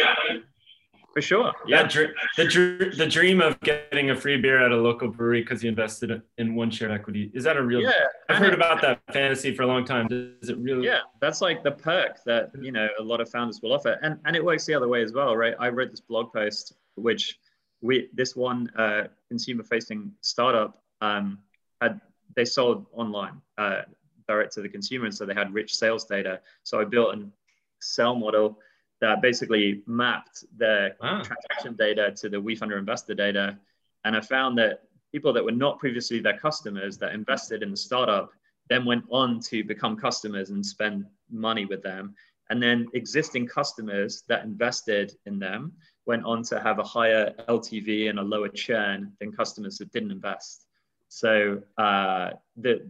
For 1.15 1.21
sure. 1.21 1.54
Yeah. 1.65 1.88
The, 1.88 2.93
the 2.97 3.08
dream 3.08 3.39
of 3.39 3.58
getting 3.62 4.10
a 4.10 4.15
free 4.17 4.36
beer 4.36 4.62
at 4.62 4.73
a 4.73 4.75
local 4.75 5.08
brewery 5.08 5.43
because 5.43 5.63
you 5.63 5.69
invested 5.69 6.21
in 6.38 6.56
one 6.56 6.69
shared 6.69 6.91
equity. 6.91 7.32
Is 7.34 7.45
that 7.45 7.56
a 7.56 7.63
real? 7.63 7.80
Yeah. 7.80 7.91
I've 8.28 8.36
heard 8.36 8.54
about 8.54 8.82
that 8.82 8.99
fantasy 9.13 9.56
for 9.56 9.63
a 9.63 9.65
long 9.65 9.86
time. 9.86 10.08
Is 10.41 10.49
it 10.49 10.58
really? 10.58 10.86
Yeah. 10.86 10.99
That's 11.21 11.39
like 11.39 11.63
the 11.63 11.71
perk 11.71 12.21
that, 12.25 12.51
you 12.60 12.73
know, 12.73 12.89
a 12.99 13.01
lot 13.01 13.21
of 13.21 13.30
founders 13.30 13.62
will 13.63 13.71
offer. 13.71 13.97
And, 14.01 14.19
and 14.25 14.36
it 14.36 14.43
works 14.43 14.65
the 14.65 14.73
other 14.73 14.89
way 14.89 15.04
as 15.04 15.13
well, 15.13 15.38
right? 15.38 15.56
I 15.58 15.69
read 15.69 15.89
this 15.89 16.01
blog 16.01 16.34
post, 16.34 16.73
which 16.95 17.39
we, 17.80 18.10
this 18.13 18.36
one 18.36 18.69
uh, 18.78 19.04
consumer 19.30 19.63
facing 19.63 20.12
startup 20.19 20.84
um, 20.99 21.39
had, 21.82 22.01
they 22.36 22.43
sold 22.43 22.88
online 22.91 23.41
uh, 23.58 23.84
direct 24.28 24.51
to 24.56 24.62
the 24.62 24.67
consumer. 24.67 25.06
And 25.06 25.15
so 25.15 25.25
they 25.25 25.34
had 25.34 25.54
rich 25.54 25.78
sales 25.78 26.04
data. 26.04 26.41
So 26.63 26.82
I 26.82 26.84
built 26.84 27.13
an 27.13 27.32
Excel 27.78 28.15
model 28.15 28.60
that 29.01 29.21
basically 29.21 29.81
mapped 29.86 30.45
the 30.58 30.95
ah. 31.01 31.21
transaction 31.21 31.75
data 31.75 32.12
to 32.17 32.29
the 32.29 32.38
WeFunder 32.38 32.77
investor 32.77 33.13
data. 33.13 33.58
And 34.03 34.15
I 34.15 34.21
found 34.21 34.58
that 34.58 34.84
people 35.12 35.34
that 35.34 35.43
were 35.43 35.51
not 35.51 35.79
previously 35.79 36.19
their 36.19 36.38
customers 36.38 36.97
that 36.97 37.13
invested 37.13 37.63
in 37.63 37.71
the 37.71 37.77
startup 37.77 38.31
then 38.69 38.86
went 38.86 39.05
on 39.10 39.39
to 39.39 39.63
become 39.63 39.95
customers 39.95 40.49
and 40.49 40.65
spend 40.65 41.05
money 41.29 41.65
with 41.65 41.84
them. 41.84 42.15
And 42.49 42.62
then 42.62 42.88
existing 42.93 43.47
customers 43.47 44.23
that 44.27 44.43
invested 44.43 45.15
in 45.25 45.39
them 45.39 45.73
went 46.05 46.25
on 46.25 46.43
to 46.43 46.60
have 46.60 46.79
a 46.79 46.84
higher 46.84 47.34
LTV 47.49 48.10
and 48.10 48.19
a 48.19 48.21
lower 48.21 48.49
churn 48.49 49.12
than 49.19 49.31
customers 49.31 49.77
that 49.77 49.91
didn't 49.91 50.12
invest. 50.12 50.67
So 51.08 51.62
uh, 51.77 52.31
the, 52.58 52.88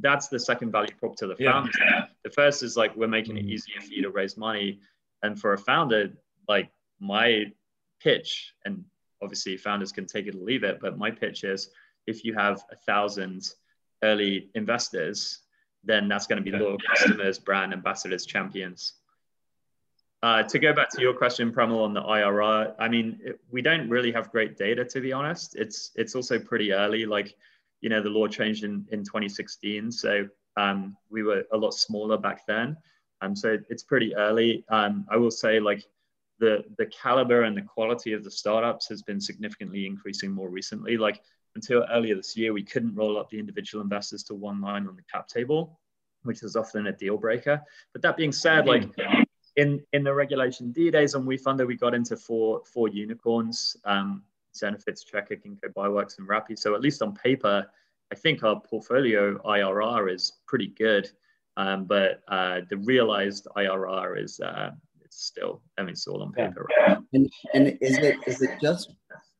that's 0.00 0.28
the 0.28 0.38
second 0.38 0.72
value 0.72 0.94
prop 0.98 1.16
to 1.16 1.26
the 1.26 1.36
founders. 1.36 1.76
Yeah. 1.80 2.06
The 2.24 2.30
first 2.30 2.62
is 2.62 2.76
like 2.76 2.94
we're 2.96 3.08
making 3.08 3.36
it 3.36 3.46
mm. 3.46 3.50
easier 3.50 3.80
for 3.80 3.92
you 3.92 4.02
to 4.02 4.10
raise 4.10 4.36
money 4.36 4.80
and 5.22 5.38
for 5.38 5.52
a 5.52 5.58
founder, 5.58 6.10
like 6.48 6.70
my 7.00 7.44
pitch, 8.00 8.52
and 8.64 8.84
obviously 9.22 9.56
founders 9.56 9.92
can 9.92 10.06
take 10.06 10.26
it 10.26 10.34
or 10.34 10.38
leave 10.38 10.64
it, 10.64 10.78
but 10.80 10.98
my 10.98 11.10
pitch 11.10 11.44
is 11.44 11.70
if 12.06 12.24
you 12.24 12.34
have 12.34 12.62
a 12.70 12.76
thousand 12.76 13.52
early 14.02 14.50
investors, 14.54 15.40
then 15.84 16.08
that's 16.08 16.26
going 16.26 16.42
to 16.42 16.50
be 16.50 16.56
loyal 16.56 16.78
customers, 16.78 17.38
brand 17.38 17.72
ambassadors, 17.72 18.26
champions. 18.26 18.94
Uh, 20.22 20.42
to 20.42 20.58
go 20.58 20.72
back 20.72 20.90
to 20.90 21.00
your 21.00 21.14
question, 21.14 21.52
Premal, 21.52 21.84
on 21.84 21.94
the 21.94 22.02
IRR, 22.02 22.74
I 22.78 22.88
mean, 22.88 23.20
it, 23.22 23.40
we 23.50 23.62
don't 23.62 23.88
really 23.88 24.10
have 24.10 24.32
great 24.32 24.56
data 24.56 24.84
to 24.84 25.00
be 25.00 25.12
honest. 25.12 25.54
It's 25.54 25.92
it's 25.94 26.16
also 26.16 26.40
pretty 26.40 26.72
early. 26.72 27.06
Like, 27.06 27.36
you 27.80 27.88
know, 27.88 28.02
the 28.02 28.08
law 28.08 28.26
changed 28.26 28.64
in 28.64 28.84
in 28.90 29.04
2016, 29.04 29.92
so 29.92 30.26
um, 30.56 30.96
we 31.08 31.22
were 31.22 31.44
a 31.52 31.56
lot 31.56 31.72
smaller 31.72 32.18
back 32.18 32.46
then. 32.48 32.76
Um, 33.20 33.34
so 33.34 33.58
it's 33.68 33.82
pretty 33.82 34.14
early. 34.14 34.64
Um, 34.68 35.06
I 35.10 35.16
will 35.16 35.30
say 35.30 35.60
like 35.60 35.84
the, 36.38 36.64
the 36.76 36.86
caliber 36.86 37.42
and 37.42 37.56
the 37.56 37.62
quality 37.62 38.12
of 38.12 38.24
the 38.24 38.30
startups 38.30 38.88
has 38.88 39.02
been 39.02 39.20
significantly 39.20 39.86
increasing 39.86 40.30
more 40.30 40.48
recently. 40.48 40.96
Like 40.96 41.20
until 41.54 41.84
earlier 41.90 42.14
this 42.14 42.36
year, 42.36 42.52
we 42.52 42.62
couldn't 42.62 42.94
roll 42.94 43.18
up 43.18 43.30
the 43.30 43.38
individual 43.38 43.82
investors 43.82 44.22
to 44.24 44.34
one 44.34 44.60
line 44.60 44.86
on 44.86 44.96
the 44.96 45.02
cap 45.12 45.28
table, 45.28 45.78
which 46.22 46.42
is 46.42 46.54
often 46.56 46.86
a 46.86 46.92
deal 46.92 47.16
breaker. 47.16 47.60
But 47.92 48.02
that 48.02 48.16
being 48.16 48.32
said, 48.32 48.66
like 48.66 48.88
in, 49.56 49.82
in 49.92 50.04
the 50.04 50.14
regulation 50.14 50.70
D 50.70 50.90
days 50.90 51.14
on 51.14 51.26
WeFunder, 51.26 51.66
we 51.66 51.76
got 51.76 51.94
into 51.94 52.16
four, 52.16 52.62
four 52.72 52.88
unicorns, 52.88 53.76
um, 53.84 54.22
Zenefits, 54.54 55.02
Checkr, 55.12 55.42
Ginkgo 55.42 55.72
Bioworks, 55.76 56.18
and 56.18 56.28
Rappi. 56.28 56.56
So 56.58 56.74
at 56.74 56.80
least 56.80 57.02
on 57.02 57.14
paper, 57.14 57.66
I 58.10 58.14
think 58.14 58.42
our 58.42 58.60
portfolio 58.60 59.38
IRR 59.42 60.12
is 60.12 60.32
pretty 60.46 60.68
good. 60.68 61.10
Um, 61.58 61.84
but 61.84 62.22
uh, 62.28 62.60
the 62.70 62.76
realized 62.78 63.48
IRR 63.56 64.22
is 64.22 64.38
uh, 64.40 64.70
it's 65.04 65.24
still, 65.24 65.60
I 65.76 65.82
mean, 65.82 65.90
it's 65.90 66.06
all 66.06 66.22
on 66.22 66.32
paper. 66.32 66.66
Yeah. 66.70 66.94
Right 66.94 66.98
and, 67.12 67.30
and 67.54 67.78
is 67.80 67.98
it 67.98 68.16
is 68.26 68.42
it 68.42 68.50
just 68.62 68.94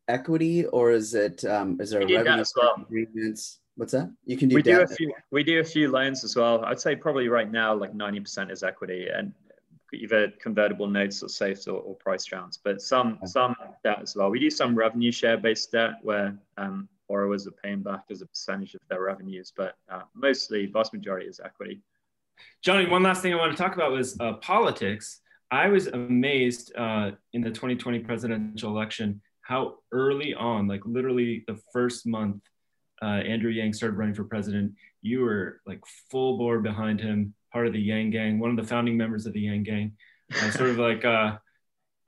equity 0.09 0.67
or 0.67 0.91
is 0.91 1.15
it 1.15 1.45
um, 1.45 1.81
is 1.81 1.91
there 1.91 2.05
we 2.05 2.17
revenue 2.17 2.45
well. 2.57 2.75
agreements? 2.83 3.61
What's 3.77 3.93
that? 3.93 4.13
You 4.25 4.37
can 4.37 4.49
do. 4.49 4.57
We 4.57 4.63
do 4.63 4.81
a 4.81 4.87
few. 4.87 5.13
We 5.31 5.45
do 5.45 5.61
a 5.61 5.65
few 5.65 5.91
loans 5.91 6.25
as 6.25 6.35
well. 6.35 6.65
I'd 6.65 6.81
say 6.81 6.97
probably 6.97 7.29
right 7.29 7.51
now 7.51 7.75
like 7.75 7.95
ninety 7.95 8.21
percent 8.21 8.51
is 8.51 8.63
equity 8.63 9.09
and 9.15 9.33
either 9.95 10.33
convertible 10.43 10.87
notes 10.87 11.23
or 11.23 11.29
SAFEs 11.29 11.69
or, 11.69 11.81
or 11.81 11.95
price 11.95 12.31
rounds, 12.33 12.59
but 12.63 12.83
some 12.83 13.15
okay. 13.19 13.27
some 13.27 13.55
debt 13.85 14.01
as 14.03 14.17
well. 14.17 14.31
We 14.31 14.41
do 14.41 14.51
some 14.51 14.75
revenue 14.75 15.13
share 15.13 15.37
based 15.37 15.71
debt 15.73 15.93
where 16.03 16.37
um, 16.57 16.89
borrowers 17.09 17.47
are 17.47 17.53
paying 17.63 17.83
back 17.83 18.05
as 18.11 18.21
a 18.21 18.27
percentage 18.27 18.75
of 18.75 18.81
their 18.91 19.03
revenues, 19.03 19.53
but 19.57 19.77
uh, 19.89 20.03
mostly 20.15 20.67
vast 20.67 20.93
majority 20.93 21.27
is 21.27 21.41
equity. 21.43 21.81
Jonny, 22.63 22.87
one 22.87 23.03
last 23.03 23.23
thing 23.23 23.33
I 23.33 23.37
want 23.37 23.57
to 23.57 23.63
talk 23.63 23.75
about 23.75 23.93
was 23.93 24.19
uh, 24.21 24.35
politics. 24.35 25.21
I 25.51 25.69
was 25.69 25.87
amazed 25.87 26.73
uh, 26.77 27.13
in 27.33 27.41
the 27.41 27.51
2020 27.51 28.01
presidential 28.01 28.71
election 28.71 29.21
how 29.49 29.77
early 29.93 30.35
on, 30.35 30.69
like 30.69 30.83
literally 30.85 31.43
the 31.47 31.59
first 31.73 32.07
month, 32.07 32.43
uh, 33.01 33.07
Andrew 33.07 33.51
Yang 33.51 33.73
started 33.73 33.97
running 33.97 34.15
for 34.15 34.25
president. 34.25 34.75
You 35.01 35.23
were 35.23 35.63
like 35.67 35.81
full 36.11 36.37
bore 36.37 36.61
behind 36.61 37.01
him, 37.01 37.35
part 37.51 37.67
of 37.67 37.73
the 37.73 37.81
Yang 37.81 38.11
Gang, 38.11 38.39
one 38.39 38.51
of 38.51 38.57
the 38.57 38.69
founding 38.69 38.99
members 38.99 39.25
of 39.25 39.33
the 39.33 39.41
Yang 39.41 39.63
Gang, 39.63 39.93
uh, 40.35 40.51
sort 40.51 40.69
of 40.69 40.79
like 40.79 41.05
a, 41.05 41.41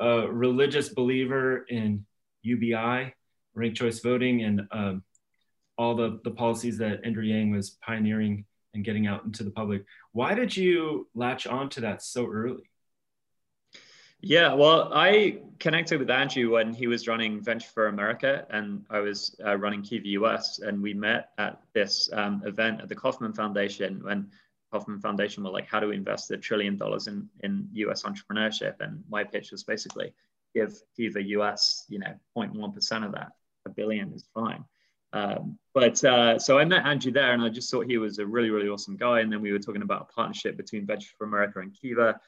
a, 0.01 0.31
religious 0.31 0.90
believer 0.90 1.64
in 1.69 2.05
UBI, 2.43 3.14
ranked 3.55 3.79
choice 3.79 4.01
voting, 4.01 4.43
and 4.43 4.62
um, 4.71 5.03
all 5.79 5.95
the, 5.95 6.21
the 6.25 6.31
policies 6.31 6.77
that 6.77 7.01
Andrew 7.05 7.25
Yang 7.25 7.53
was 7.53 7.79
pioneering 7.83 8.45
and 8.74 8.85
getting 8.85 9.06
out 9.06 9.24
into 9.24 9.44
the 9.44 9.50
public. 9.50 9.85
Why 10.12 10.35
did 10.35 10.56
you 10.56 11.09
latch 11.14 11.46
on 11.46 11.68
to 11.70 11.80
that 11.83 12.02
so 12.02 12.26
early? 12.26 12.70
Yeah, 14.22 14.52
well, 14.52 14.90
I 14.92 15.40
connected 15.59 15.98
with 15.98 16.11
Andrew 16.11 16.50
when 16.50 16.74
he 16.74 16.87
was 16.87 17.09
running 17.09 17.40
Venture 17.40 17.70
for 17.72 17.87
America, 17.87 18.46
and 18.50 18.85
I 18.90 19.00
was 19.00 19.35
uh, 19.44 19.56
running 19.56 19.80
Kiva 19.80 20.09
US, 20.09 20.59
and 20.59 20.83
we 20.83 20.92
met 20.92 21.30
at 21.38 21.62
this 21.72 22.11
um, 22.12 22.42
event 22.44 22.83
at 22.83 22.90
the 22.90 22.94
Kauffman 22.94 23.33
Foundation 23.33 24.02
when 24.04 24.30
Kauffman 24.70 25.00
Foundation 25.00 25.42
were 25.42 25.50
like, 25.50 25.66
"How 25.66 25.80
do 25.80 25.88
we 25.88 25.96
invest 25.96 26.30
a 26.33 26.37
trillion 26.37 26.76
dollars 26.76 27.06
in 27.06 27.30
in 27.40 27.66
US 27.72 28.02
entrepreneurship?" 28.02 28.74
And 28.80 29.02
my 29.09 29.24
pitch 29.24 29.52
was 29.52 29.64
basically 29.64 30.12
give 30.54 30.74
Kiva 30.96 31.22
US, 31.38 31.87
you 31.88 31.98
know, 31.98 32.14
0.1 32.37 32.74
percent 32.74 33.04
of 33.06 33.12
that. 33.12 33.33
A 33.64 33.70
billion 33.70 34.12
is 34.12 34.28
fine. 34.35 34.64
Um, 35.12 35.59
but 35.75 36.03
uh, 36.05 36.38
so 36.38 36.59
I 36.59 36.64
met 36.64 36.87
Andrew 36.87 37.12
there, 37.12 37.33
and 37.33 37.42
I 37.42 37.49
just 37.49 37.70
thought 37.70 37.87
he 37.87 37.99
was 37.99 38.18
a 38.18 38.27
really, 38.27 38.51
really 38.51 38.68
awesome 38.68 38.96
guy. 38.96 39.20
And 39.20 39.33
then 39.33 39.40
we 39.40 39.53
were 39.53 39.59
talking 39.59 39.83
about 39.83 40.09
a 40.11 40.12
partnership 40.12 40.57
between 40.57 40.87
Venture 40.87 41.11
for 41.16 41.25
America 41.25 41.61
and 41.61 41.75
Kiva. 41.75 42.20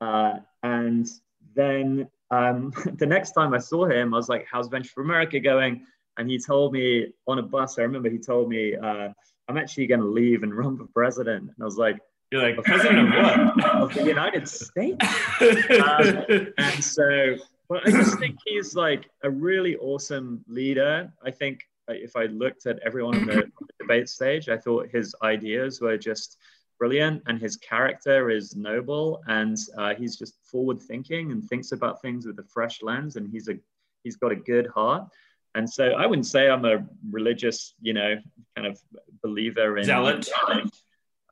Uh, 0.00 0.38
and 0.62 1.08
then 1.54 2.08
um, 2.30 2.72
the 2.96 3.06
next 3.06 3.32
time 3.32 3.54
I 3.54 3.58
saw 3.58 3.86
him, 3.86 4.14
I 4.14 4.16
was 4.16 4.28
like, 4.28 4.46
"How's 4.50 4.68
Venture 4.68 4.90
for 4.94 5.02
America 5.02 5.40
going?" 5.40 5.86
And 6.18 6.28
he 6.28 6.38
told 6.38 6.72
me 6.72 7.08
on 7.26 7.38
a 7.38 7.42
bus. 7.42 7.78
I 7.78 7.82
remember 7.82 8.10
he 8.10 8.18
told 8.18 8.48
me, 8.48 8.76
uh, 8.76 9.08
"I'm 9.48 9.56
actually 9.56 9.86
going 9.86 10.00
to 10.00 10.06
leave 10.06 10.42
and 10.42 10.54
run 10.54 10.76
for 10.76 10.86
president." 10.86 11.44
And 11.44 11.54
I 11.60 11.64
was 11.64 11.78
like, 11.78 11.98
You're 12.30 12.42
like 12.42 12.62
president 12.64 13.14
of 13.14 13.56
what? 13.56 13.64
of 13.74 13.94
the 13.94 14.04
United 14.04 14.48
States. 14.48 15.06
um, 15.40 16.52
and 16.58 16.84
so, 16.84 17.36
but 17.68 17.86
I 17.86 17.90
just 17.90 18.18
think 18.18 18.36
he's 18.44 18.74
like 18.74 19.08
a 19.22 19.30
really 19.30 19.76
awesome 19.76 20.44
leader. 20.46 21.10
I 21.24 21.30
think 21.30 21.60
if 21.88 22.16
I 22.16 22.24
looked 22.26 22.66
at 22.66 22.78
everyone 22.84 23.16
on 23.16 23.26
the, 23.26 23.36
on 23.36 23.52
the 23.60 23.74
debate 23.80 24.08
stage, 24.08 24.48
I 24.48 24.56
thought 24.56 24.88
his 24.88 25.14
ideas 25.22 25.80
were 25.80 25.96
just 25.96 26.38
brilliant 26.78 27.22
and 27.26 27.40
his 27.40 27.56
character 27.56 28.30
is 28.30 28.56
noble 28.56 29.22
and 29.28 29.56
uh, 29.78 29.94
he's 29.94 30.16
just 30.16 30.34
forward 30.44 30.82
thinking 30.82 31.30
and 31.30 31.44
thinks 31.48 31.72
about 31.72 32.02
things 32.02 32.26
with 32.26 32.38
a 32.38 32.44
fresh 32.44 32.82
lens 32.82 33.14
and 33.16 33.30
he's 33.30 33.48
a 33.48 33.54
he's 34.02 34.16
got 34.16 34.32
a 34.32 34.36
good 34.36 34.66
heart 34.66 35.06
and 35.54 35.70
so 35.70 35.90
i 35.90 36.04
wouldn't 36.04 36.26
say 36.26 36.50
i'm 36.50 36.64
a 36.64 36.84
religious 37.12 37.74
you 37.80 37.92
know 37.92 38.16
kind 38.56 38.66
of 38.66 38.80
believer 39.22 39.78
in 39.78 39.84
zealot 39.84 40.28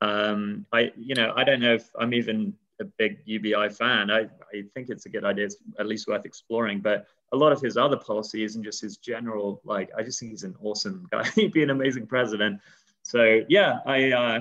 um, 0.01 0.67
I, 0.73 0.93
you 0.97 1.15
know, 1.15 1.33
I 1.37 1.45
don't 1.45 1.61
know 1.61 1.75
if 1.75 1.91
I'm 1.99 2.15
even 2.15 2.55
a 2.81 2.85
big 2.85 3.19
UBI 3.27 3.69
fan. 3.69 4.11
I, 4.11 4.21
I 4.55 4.65
think 4.75 4.89
it's 4.89 5.07
a 5.07 5.11
good 5.11 5.25
idea. 5.25 5.47
It's 5.47 5.57
at 5.79 5.87
least 5.87 6.09
worth 6.09 6.25
exploring. 6.25 6.81
But 6.81 7.07
a 7.33 7.37
lot 7.37 7.53
of 7.53 7.61
his 7.61 7.77
other 7.77 7.97
policies 7.97 8.57
and 8.57 8.65
just 8.65 8.81
his 8.81 8.97
general, 8.97 9.61
like, 9.65 9.91
I 9.97 10.03
just 10.03 10.19
think 10.19 10.33
he's 10.33 10.45
an 10.45 10.57
awesome 10.63 11.07
guy. 11.11 11.25
He'd 11.35 11.53
be 11.53 11.63
an 11.63 11.71
amazing 11.71 12.07
president. 12.07 12.61
So 13.03 13.43
yeah, 13.49 13.79
I, 13.87 14.11
uh, 14.11 14.41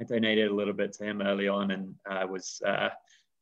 I 0.00 0.04
donated 0.04 0.50
a 0.50 0.54
little 0.54 0.74
bit 0.74 0.92
to 0.94 1.04
him 1.04 1.22
early 1.22 1.48
on 1.48 1.70
and 1.70 1.94
uh, 2.08 2.26
was 2.26 2.62
uh, 2.66 2.90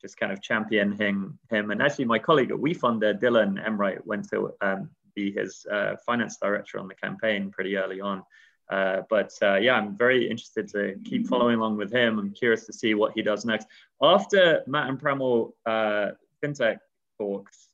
just 0.00 0.16
kind 0.16 0.32
of 0.32 0.42
championing 0.42 1.38
him. 1.50 1.70
And 1.70 1.82
actually, 1.82 2.06
my 2.06 2.18
colleague 2.18 2.50
at 2.50 2.56
WeFunder, 2.56 3.20
Dylan 3.20 3.64
Enright, 3.64 4.06
went 4.06 4.28
to 4.30 4.52
um, 4.60 4.90
be 5.14 5.32
his 5.32 5.66
uh, 5.70 5.96
finance 6.06 6.38
director 6.40 6.78
on 6.78 6.88
the 6.88 6.94
campaign 6.94 7.50
pretty 7.50 7.76
early 7.76 8.00
on. 8.00 8.22
Uh, 8.70 9.02
but 9.08 9.32
uh, 9.42 9.54
yeah, 9.54 9.74
I'm 9.74 9.96
very 9.96 10.28
interested 10.28 10.68
to 10.68 10.96
keep 11.04 11.26
following 11.26 11.56
along 11.56 11.78
with 11.78 11.92
him. 11.92 12.18
I'm 12.18 12.32
curious 12.32 12.66
to 12.66 12.72
see 12.72 12.94
what 12.94 13.12
he 13.14 13.22
does 13.22 13.44
next. 13.44 13.66
After 14.02 14.62
Matt 14.66 14.88
and 14.88 15.00
Premal 15.00 15.52
uh, 15.64 16.10
FinTech 16.42 16.78
talks, 17.18 17.67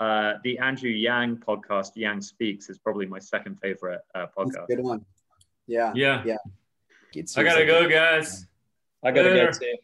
uh, 0.00 0.34
the 0.42 0.58
Andrew 0.58 0.90
Yang 0.90 1.38
podcast, 1.38 1.92
Yang 1.96 2.22
Speaks, 2.22 2.68
is 2.68 2.78
probably 2.78 3.06
my 3.06 3.18
second 3.18 3.60
favorite 3.60 4.00
uh, 4.14 4.26
podcast. 4.36 4.68
good 4.68 4.80
one. 4.80 5.04
Yeah. 5.66 5.92
Yeah. 5.94 6.22
Yeah. 6.24 6.36
I 7.36 7.42
gotta 7.42 7.64
go, 7.64 7.88
guys. 7.88 8.46
I 9.02 9.12
gotta 9.12 9.30
Later. 9.30 9.52
go 9.52 9.58
too. 9.58 9.74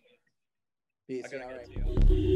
Peace. 2.09 2.27